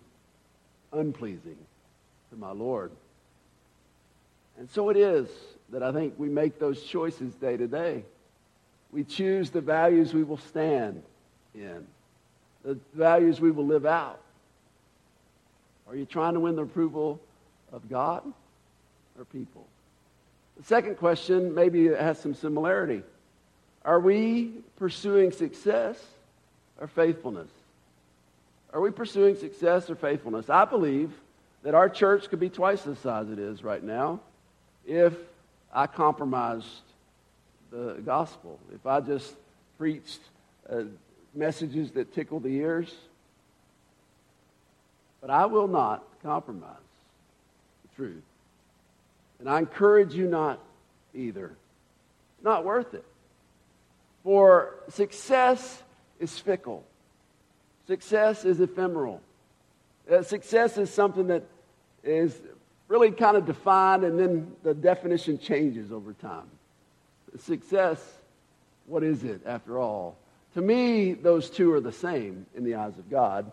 unpleasing 0.90 1.58
to 2.30 2.37
my 2.37 2.52
Lord. 2.52 2.90
And 4.58 4.68
so 4.70 4.90
it 4.90 4.96
is 4.96 5.28
that 5.70 5.82
I 5.82 5.92
think 5.92 6.14
we 6.18 6.28
make 6.28 6.58
those 6.58 6.82
choices 6.82 7.34
day 7.34 7.56
to 7.56 7.66
day. 7.66 8.04
We 8.92 9.04
choose 9.04 9.50
the 9.50 9.60
values 9.60 10.14
we 10.14 10.22
will 10.22 10.38
stand 10.38 11.02
in, 11.54 11.87
the 12.64 12.78
values 12.94 13.40
we 13.40 13.50
will 13.50 13.66
live 13.66 13.87
out. 13.87 14.20
Are 15.88 15.96
you 15.96 16.06
trying 16.06 16.34
to 16.34 16.40
win 16.40 16.56
the 16.56 16.62
approval 16.62 17.20
of 17.72 17.88
God 17.90 18.22
or 19.18 19.24
people? 19.24 19.66
The 20.56 20.62
second 20.62 20.96
question 20.96 21.54
maybe 21.54 21.88
has 21.88 22.18
some 22.20 22.34
similarity. 22.34 23.02
Are 23.84 24.00
we 24.00 24.52
pursuing 24.76 25.32
success 25.32 26.00
or 26.80 26.87
faithfulness? 26.87 27.50
Are 28.72 28.80
we 28.80 28.90
pursuing 28.90 29.37
success 29.37 29.90
or 29.90 29.96
faithfulness? 29.96 30.48
I 30.48 30.64
believe 30.64 31.10
that 31.64 31.74
our 31.74 31.88
church 31.88 32.29
could 32.29 32.38
be 32.38 32.50
twice 32.50 32.83
the 32.83 32.94
size 32.94 33.31
it 33.31 33.38
is 33.38 33.64
right 33.64 33.83
now 33.83 34.20
if 34.87 35.14
I 35.72 35.87
compromised 35.87 36.66
the 37.72 38.00
gospel, 38.05 38.61
if 38.72 38.87
I 38.87 39.00
just 39.00 39.35
preached 39.79 40.20
uh, 40.70 40.83
messages 41.35 41.90
that 41.92 42.14
tickle 42.14 42.38
the 42.38 42.50
ears. 42.50 42.94
But 45.20 45.31
I 45.31 45.46
will 45.46 45.66
not 45.66 46.05
compromise 46.22 46.68
the 47.83 47.96
truth. 47.96 48.22
And 49.40 49.48
I 49.48 49.59
encourage 49.59 50.14
you 50.14 50.29
not 50.29 50.61
either. 51.14 51.46
It's 51.46 52.44
not 52.44 52.64
worth 52.64 52.92
it. 52.94 53.05
For 54.22 54.74
success 54.90 55.83
is 56.20 56.38
fickle, 56.38 56.85
success 57.87 58.44
is 58.44 58.61
ephemeral. 58.61 59.20
Uh, 60.11 60.22
success 60.22 60.77
is 60.77 60.90
something 60.90 61.29
that 61.29 61.42
is 62.04 62.38
really 62.88 63.10
kind 63.10 63.36
of 63.36 63.46
defined 63.46 64.04
and 64.04 64.18
then 64.18 64.52
the 64.62 64.74
definition 64.74 65.38
changes 65.38 65.90
over 65.90 66.12
time. 66.12 66.48
Success, 67.38 68.00
what 68.86 69.02
is 69.02 69.24
it 69.24 69.40
after 69.44 69.78
all? 69.78 70.16
To 70.54 70.62
me, 70.62 71.14
those 71.14 71.50
two 71.50 71.72
are 71.72 71.80
the 71.80 71.92
same 71.92 72.46
in 72.54 72.62
the 72.62 72.76
eyes 72.76 72.96
of 72.98 73.10
God. 73.10 73.50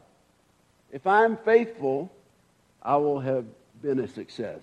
If 0.92 1.08
I'm 1.08 1.38
faithful, 1.38 2.12
I 2.84 2.98
will 2.98 3.20
have 3.20 3.46
been 3.82 4.00
a 4.00 4.08
success 4.08 4.62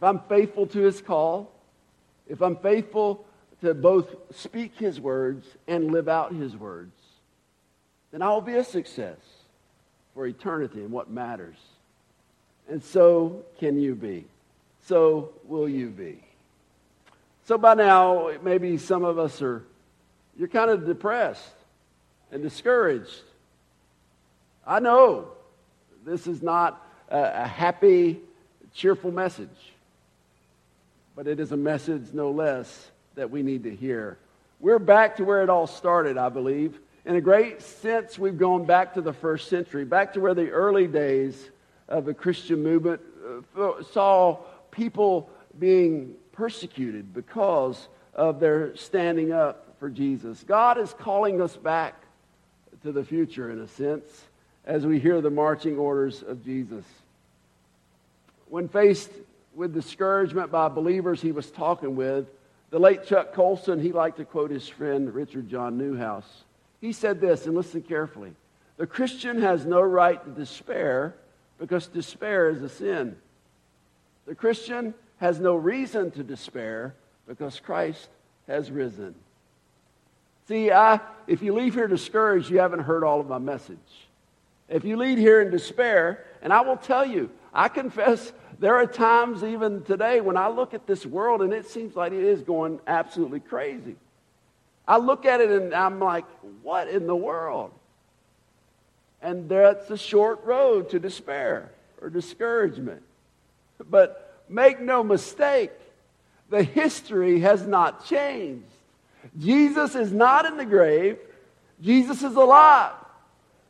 if 0.00 0.04
I'm 0.04 0.20
faithful 0.30 0.66
to 0.68 0.78
his 0.78 1.02
call, 1.02 1.52
if 2.26 2.40
I'm 2.40 2.56
faithful 2.56 3.26
to 3.60 3.74
both 3.74 4.14
speak 4.34 4.78
his 4.78 4.98
words 4.98 5.46
and 5.68 5.92
live 5.92 6.08
out 6.08 6.32
his 6.32 6.56
words, 6.56 6.96
then 8.10 8.22
I 8.22 8.30
will 8.30 8.40
be 8.40 8.54
a 8.54 8.64
success 8.64 9.18
for 10.14 10.26
eternity 10.26 10.80
and 10.80 10.90
what 10.90 11.10
matters. 11.10 11.58
And 12.70 12.82
so 12.82 13.42
can 13.58 13.78
you 13.78 13.94
be. 13.94 14.24
So 14.86 15.32
will 15.44 15.68
you 15.68 15.88
be. 15.88 16.22
So 17.44 17.58
by 17.58 17.74
now, 17.74 18.30
maybe 18.42 18.78
some 18.78 19.04
of 19.04 19.18
us 19.18 19.42
are, 19.42 19.64
you're 20.38 20.48
kind 20.48 20.70
of 20.70 20.86
depressed 20.86 21.52
and 22.32 22.42
discouraged. 22.42 23.22
I 24.66 24.78
know 24.78 25.28
this 26.06 26.26
is 26.26 26.42
not 26.42 26.86
a, 27.10 27.42
a 27.42 27.46
happy, 27.46 28.20
cheerful 28.72 29.10
message 29.10 29.48
but 31.20 31.26
it 31.26 31.38
is 31.38 31.52
a 31.52 31.56
message 31.56 32.14
no 32.14 32.30
less 32.30 32.90
that 33.14 33.30
we 33.30 33.42
need 33.42 33.64
to 33.64 33.76
hear. 33.76 34.16
We're 34.58 34.78
back 34.78 35.16
to 35.16 35.24
where 35.24 35.42
it 35.42 35.50
all 35.50 35.66
started, 35.66 36.16
I 36.16 36.30
believe. 36.30 36.78
In 37.04 37.14
a 37.14 37.20
great 37.20 37.60
sense, 37.60 38.18
we've 38.18 38.38
gone 38.38 38.64
back 38.64 38.94
to 38.94 39.02
the 39.02 39.12
first 39.12 39.48
century, 39.48 39.84
back 39.84 40.14
to 40.14 40.20
where 40.20 40.32
the 40.32 40.48
early 40.50 40.86
days 40.86 41.50
of 41.90 42.04
the 42.04 42.14
Christian 42.14 42.62
movement 42.62 43.00
uh, 43.58 43.82
saw 43.92 44.38
people 44.70 45.28
being 45.58 46.14
persecuted 46.32 47.12
because 47.12 47.88
of 48.14 48.40
their 48.40 48.74
standing 48.76 49.32
up 49.32 49.74
for 49.78 49.90
Jesus. 49.90 50.42
God 50.46 50.78
is 50.78 50.94
calling 50.94 51.42
us 51.42 51.56
back 51.56 51.94
to 52.82 52.92
the 52.92 53.04
future, 53.04 53.50
in 53.50 53.60
a 53.60 53.68
sense, 53.68 54.04
as 54.64 54.86
we 54.86 54.98
hear 54.98 55.20
the 55.20 55.30
marching 55.30 55.76
orders 55.76 56.22
of 56.22 56.44
Jesus. 56.44 56.84
When 58.48 58.68
faced 58.68 59.10
with 59.54 59.74
discouragement 59.74 60.50
by 60.50 60.68
believers 60.68 61.20
he 61.20 61.32
was 61.32 61.50
talking 61.50 61.96
with, 61.96 62.26
the 62.70 62.78
late 62.78 63.04
Chuck 63.04 63.32
Colson, 63.32 63.80
he 63.80 63.92
liked 63.92 64.18
to 64.18 64.24
quote 64.24 64.50
his 64.50 64.68
friend 64.68 65.12
Richard 65.12 65.48
John 65.48 65.76
Neuhaus. 65.76 66.24
He 66.80 66.92
said 66.92 67.20
this, 67.20 67.46
and 67.46 67.54
listen 67.54 67.82
carefully 67.82 68.32
The 68.76 68.86
Christian 68.86 69.42
has 69.42 69.66
no 69.66 69.82
right 69.82 70.22
to 70.24 70.30
despair 70.30 71.14
because 71.60 71.86
despair 71.86 72.48
is 72.48 72.62
a 72.62 72.68
sin. 72.68 73.16
The 74.26 74.34
Christian 74.34 74.94
has 75.18 75.38
no 75.38 75.54
reason 75.54 76.10
to 76.12 76.24
despair 76.24 76.94
because 77.28 77.60
Christ 77.60 78.08
has 78.48 78.70
risen. 78.70 79.14
See, 80.48 80.72
I, 80.72 80.98
if 81.28 81.42
you 81.42 81.52
leave 81.52 81.74
here 81.74 81.86
discouraged, 81.86 82.50
you 82.50 82.58
haven't 82.58 82.80
heard 82.80 83.04
all 83.04 83.20
of 83.20 83.28
my 83.28 83.38
message. 83.38 83.78
If 84.68 84.84
you 84.84 84.96
leave 84.96 85.18
here 85.18 85.42
in 85.42 85.50
despair, 85.50 86.24
and 86.42 86.52
I 86.52 86.62
will 86.62 86.78
tell 86.78 87.04
you, 87.04 87.30
I 87.52 87.68
confess 87.68 88.32
there 88.58 88.76
are 88.76 88.86
times 88.86 89.44
even 89.44 89.82
today 89.82 90.20
when 90.20 90.36
I 90.36 90.48
look 90.48 90.74
at 90.74 90.86
this 90.86 91.04
world 91.04 91.42
and 91.42 91.52
it 91.52 91.66
seems 91.66 91.94
like 91.94 92.12
it 92.12 92.24
is 92.24 92.42
going 92.42 92.80
absolutely 92.86 93.40
crazy. 93.40 93.96
I 94.88 94.96
look 94.96 95.26
at 95.26 95.40
it 95.40 95.50
and 95.50 95.74
I'm 95.74 96.00
like, 96.00 96.24
what 96.62 96.88
in 96.88 97.06
the 97.06 97.16
world? 97.16 97.72
And 99.22 99.48
that's 99.48 99.90
a 99.90 99.98
short 99.98 100.44
road 100.44 100.90
to 100.90 100.98
despair 100.98 101.70
or 102.00 102.08
discouragement. 102.08 103.02
But 103.88 104.44
make 104.48 104.80
no 104.80 105.02
mistake, 105.02 105.72
the 106.48 106.62
history 106.62 107.40
has 107.40 107.66
not 107.66 108.06
changed. 108.06 108.66
Jesus 109.38 109.94
is 109.94 110.12
not 110.12 110.46
in 110.46 110.56
the 110.56 110.64
grave, 110.64 111.18
Jesus 111.82 112.22
is 112.22 112.34
alive, 112.34 112.94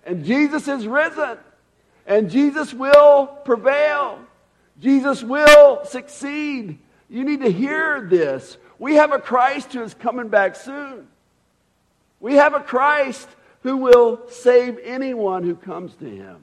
and 0.05 0.25
Jesus 0.25 0.69
is 0.69 0.87
risen, 0.87 1.39
and 2.07 2.31
Jesus 2.31 2.73
will 2.73 3.27
prevail. 3.27 4.19
Jesus 4.81 5.23
will 5.23 5.85
succeed. 5.85 6.79
You 7.09 7.25
need 7.25 7.41
to 7.41 7.51
hear 7.51 8.07
this. 8.09 8.57
We 8.79 8.95
have 8.95 9.13
a 9.13 9.19
Christ 9.19 9.75
who 9.75 9.83
is 9.83 9.93
coming 9.93 10.29
back 10.29 10.57
soon. 10.57 11.07
We 12.19 12.35
have 12.35 12.55
a 12.55 12.61
Christ 12.61 13.29
who 13.63 13.77
will 13.77 14.23
save 14.29 14.79
anyone 14.83 15.43
who 15.43 15.55
comes 15.55 15.95
to 15.97 16.09
him. 16.09 16.39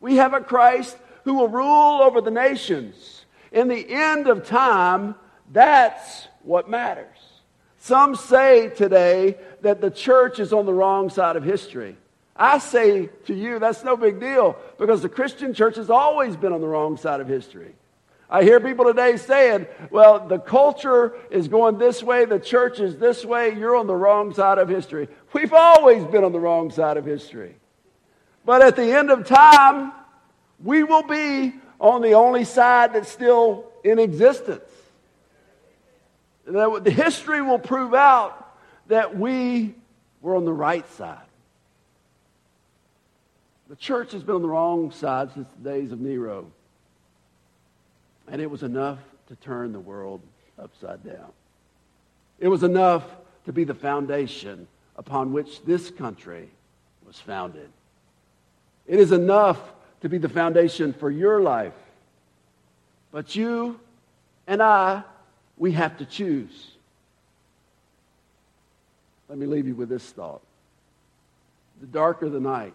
We 0.00 0.16
have 0.16 0.34
a 0.34 0.40
Christ 0.40 0.96
who 1.24 1.34
will 1.34 1.48
rule 1.48 2.00
over 2.02 2.20
the 2.20 2.30
nations. 2.30 3.24
In 3.52 3.68
the 3.68 3.86
end 3.88 4.28
of 4.28 4.46
time, 4.46 5.14
that's 5.52 6.28
what 6.42 6.68
matters. 6.68 7.06
Some 7.78 8.14
say 8.14 8.68
today 8.68 9.36
that 9.62 9.80
the 9.80 9.90
church 9.90 10.38
is 10.38 10.52
on 10.52 10.66
the 10.66 10.74
wrong 10.74 11.10
side 11.10 11.36
of 11.36 11.42
history. 11.42 11.96
I 12.36 12.58
say 12.58 13.06
to 13.26 13.34
you, 13.34 13.58
that's 13.58 13.84
no 13.84 13.96
big 13.96 14.20
deal 14.20 14.56
because 14.78 15.02
the 15.02 15.08
Christian 15.08 15.52
church 15.52 15.76
has 15.76 15.90
always 15.90 16.36
been 16.36 16.52
on 16.52 16.60
the 16.60 16.66
wrong 16.66 16.96
side 16.96 17.20
of 17.20 17.28
history. 17.28 17.74
I 18.32 18.44
hear 18.44 18.60
people 18.60 18.84
today 18.84 19.16
saying, 19.16 19.66
well, 19.90 20.28
the 20.28 20.38
culture 20.38 21.14
is 21.30 21.48
going 21.48 21.78
this 21.78 22.00
way, 22.00 22.26
the 22.26 22.38
church 22.38 22.78
is 22.78 22.96
this 22.96 23.24
way, 23.24 23.58
you're 23.58 23.74
on 23.74 23.88
the 23.88 23.96
wrong 23.96 24.32
side 24.32 24.58
of 24.58 24.68
history. 24.68 25.08
We've 25.32 25.52
always 25.52 26.04
been 26.04 26.22
on 26.22 26.30
the 26.30 26.38
wrong 26.38 26.70
side 26.70 26.96
of 26.96 27.04
history. 27.04 27.56
But 28.44 28.62
at 28.62 28.76
the 28.76 28.96
end 28.96 29.10
of 29.10 29.26
time, 29.26 29.92
we 30.62 30.84
will 30.84 31.02
be 31.02 31.54
on 31.80 32.02
the 32.02 32.12
only 32.12 32.44
side 32.44 32.92
that's 32.92 33.10
still 33.10 33.66
in 33.82 33.98
existence. 33.98 34.62
The 36.46 36.90
history 36.90 37.42
will 37.42 37.58
prove 37.58 37.94
out 37.94 38.56
that 38.86 39.18
we 39.18 39.74
We're 40.20 40.36
on 40.36 40.44
the 40.44 40.52
right 40.52 40.88
side. 40.92 41.18
The 43.68 43.76
church 43.76 44.12
has 44.12 44.22
been 44.22 44.34
on 44.36 44.42
the 44.42 44.48
wrong 44.48 44.90
side 44.90 45.32
since 45.32 45.48
the 45.62 45.70
days 45.70 45.92
of 45.92 46.00
Nero. 46.00 46.50
And 48.30 48.40
it 48.40 48.50
was 48.50 48.62
enough 48.62 48.98
to 49.28 49.34
turn 49.36 49.72
the 49.72 49.80
world 49.80 50.20
upside 50.58 51.04
down. 51.04 51.32
It 52.38 52.48
was 52.48 52.62
enough 52.62 53.04
to 53.46 53.52
be 53.52 53.64
the 53.64 53.74
foundation 53.74 54.66
upon 54.96 55.32
which 55.32 55.62
this 55.64 55.90
country 55.90 56.48
was 57.06 57.18
founded. 57.18 57.68
It 58.86 59.00
is 59.00 59.12
enough 59.12 59.58
to 60.02 60.08
be 60.08 60.18
the 60.18 60.28
foundation 60.28 60.92
for 60.92 61.10
your 61.10 61.40
life. 61.40 61.74
But 63.12 63.34
you 63.34 63.80
and 64.46 64.62
I, 64.62 65.02
we 65.56 65.72
have 65.72 65.98
to 65.98 66.04
choose. 66.04 66.72
Let 69.28 69.38
me 69.38 69.46
leave 69.46 69.66
you 69.66 69.74
with 69.74 69.88
this 69.88 70.10
thought. 70.10 70.42
The 71.80 71.86
darker 71.86 72.28
the 72.28 72.40
night, 72.40 72.74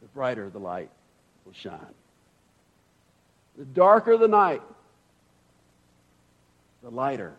the 0.00 0.08
brighter 0.08 0.48
the 0.50 0.58
light 0.58 0.90
will 1.44 1.52
shine. 1.52 1.78
The 3.60 3.66
darker 3.66 4.16
the 4.16 4.26
night, 4.26 4.62
the 6.82 6.88
lighter, 6.88 7.34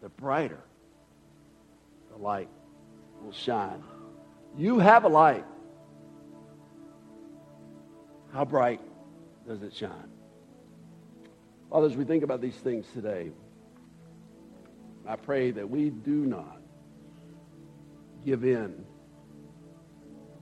the 0.00 0.08
brighter 0.08 0.60
the 2.12 2.22
light 2.22 2.48
will 3.24 3.32
shine. 3.32 3.82
You 4.56 4.78
have 4.78 5.02
a 5.02 5.08
light. 5.08 5.44
How 8.32 8.44
bright 8.44 8.80
does 9.48 9.64
it 9.64 9.74
shine? 9.74 9.90
Father, 11.68 11.88
as 11.88 11.96
we 11.96 12.04
think 12.04 12.22
about 12.22 12.40
these 12.40 12.54
things 12.54 12.86
today, 12.94 13.32
I 15.08 15.16
pray 15.16 15.50
that 15.50 15.68
we 15.68 15.90
do 15.90 16.24
not 16.24 16.58
give 18.24 18.44
in. 18.44 18.84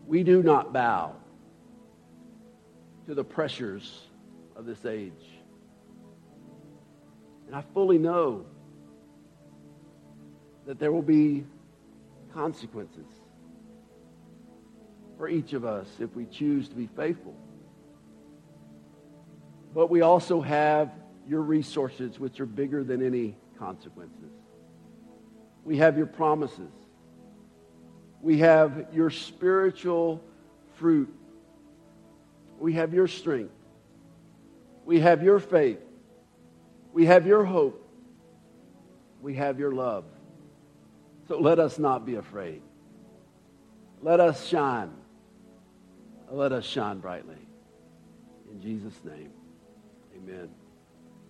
We 0.07 0.24
do 0.24 0.42
not 0.42 0.74
bow 0.74 1.16
to 3.11 3.16
the 3.16 3.25
pressures 3.25 4.03
of 4.55 4.66
this 4.66 4.87
age. 4.87 5.12
And 7.49 7.57
I 7.57 7.64
fully 7.75 7.99
know 7.99 8.46
that 10.64 10.79
there 10.79 10.92
will 10.92 11.03
be 11.03 11.44
consequences 12.33 13.09
for 15.18 15.29
each 15.29 15.55
of 15.55 15.64
us 15.64 15.88
if 15.99 16.14
we 16.14 16.25
choose 16.25 16.68
to 16.68 16.77
be 16.77 16.87
faithful. 16.87 17.35
But 19.75 19.90
we 19.90 20.03
also 20.03 20.40
have 20.40 20.92
your 21.27 21.40
resources, 21.40 22.20
which 22.20 22.38
are 22.38 22.46
bigger 22.46 22.85
than 22.85 23.05
any 23.05 23.35
consequences. 23.59 24.31
We 25.64 25.79
have 25.79 25.96
your 25.96 26.07
promises. 26.07 26.70
We 28.23 28.38
have 28.38 28.87
your 28.92 29.11
spiritual 29.11 30.23
fruit. 30.77 31.12
We 32.61 32.75
have 32.75 32.92
your 32.92 33.09
strength. 33.09 33.55
We 34.85 35.01
have 35.01 35.23
your 35.23 35.40
faith. 35.40 35.81
We 36.92 37.07
have 37.07 37.27
your 37.27 37.44
hope. 37.44 37.88
We 39.23 39.35
have 39.35 39.59
your 39.59 39.73
love. 39.73 40.05
So 41.27 41.38
let 41.40 41.59
us 41.59 41.79
not 41.79 42.05
be 42.05 42.16
afraid. 42.16 42.61
Let 44.03 44.20
us 44.20 44.46
shine. 44.46 44.92
Let 46.31 46.53
us 46.53 46.64
shine 46.64 46.99
brightly. 46.99 47.37
In 48.51 48.61
Jesus' 48.61 48.99
name, 49.05 49.31
amen. 50.16 50.51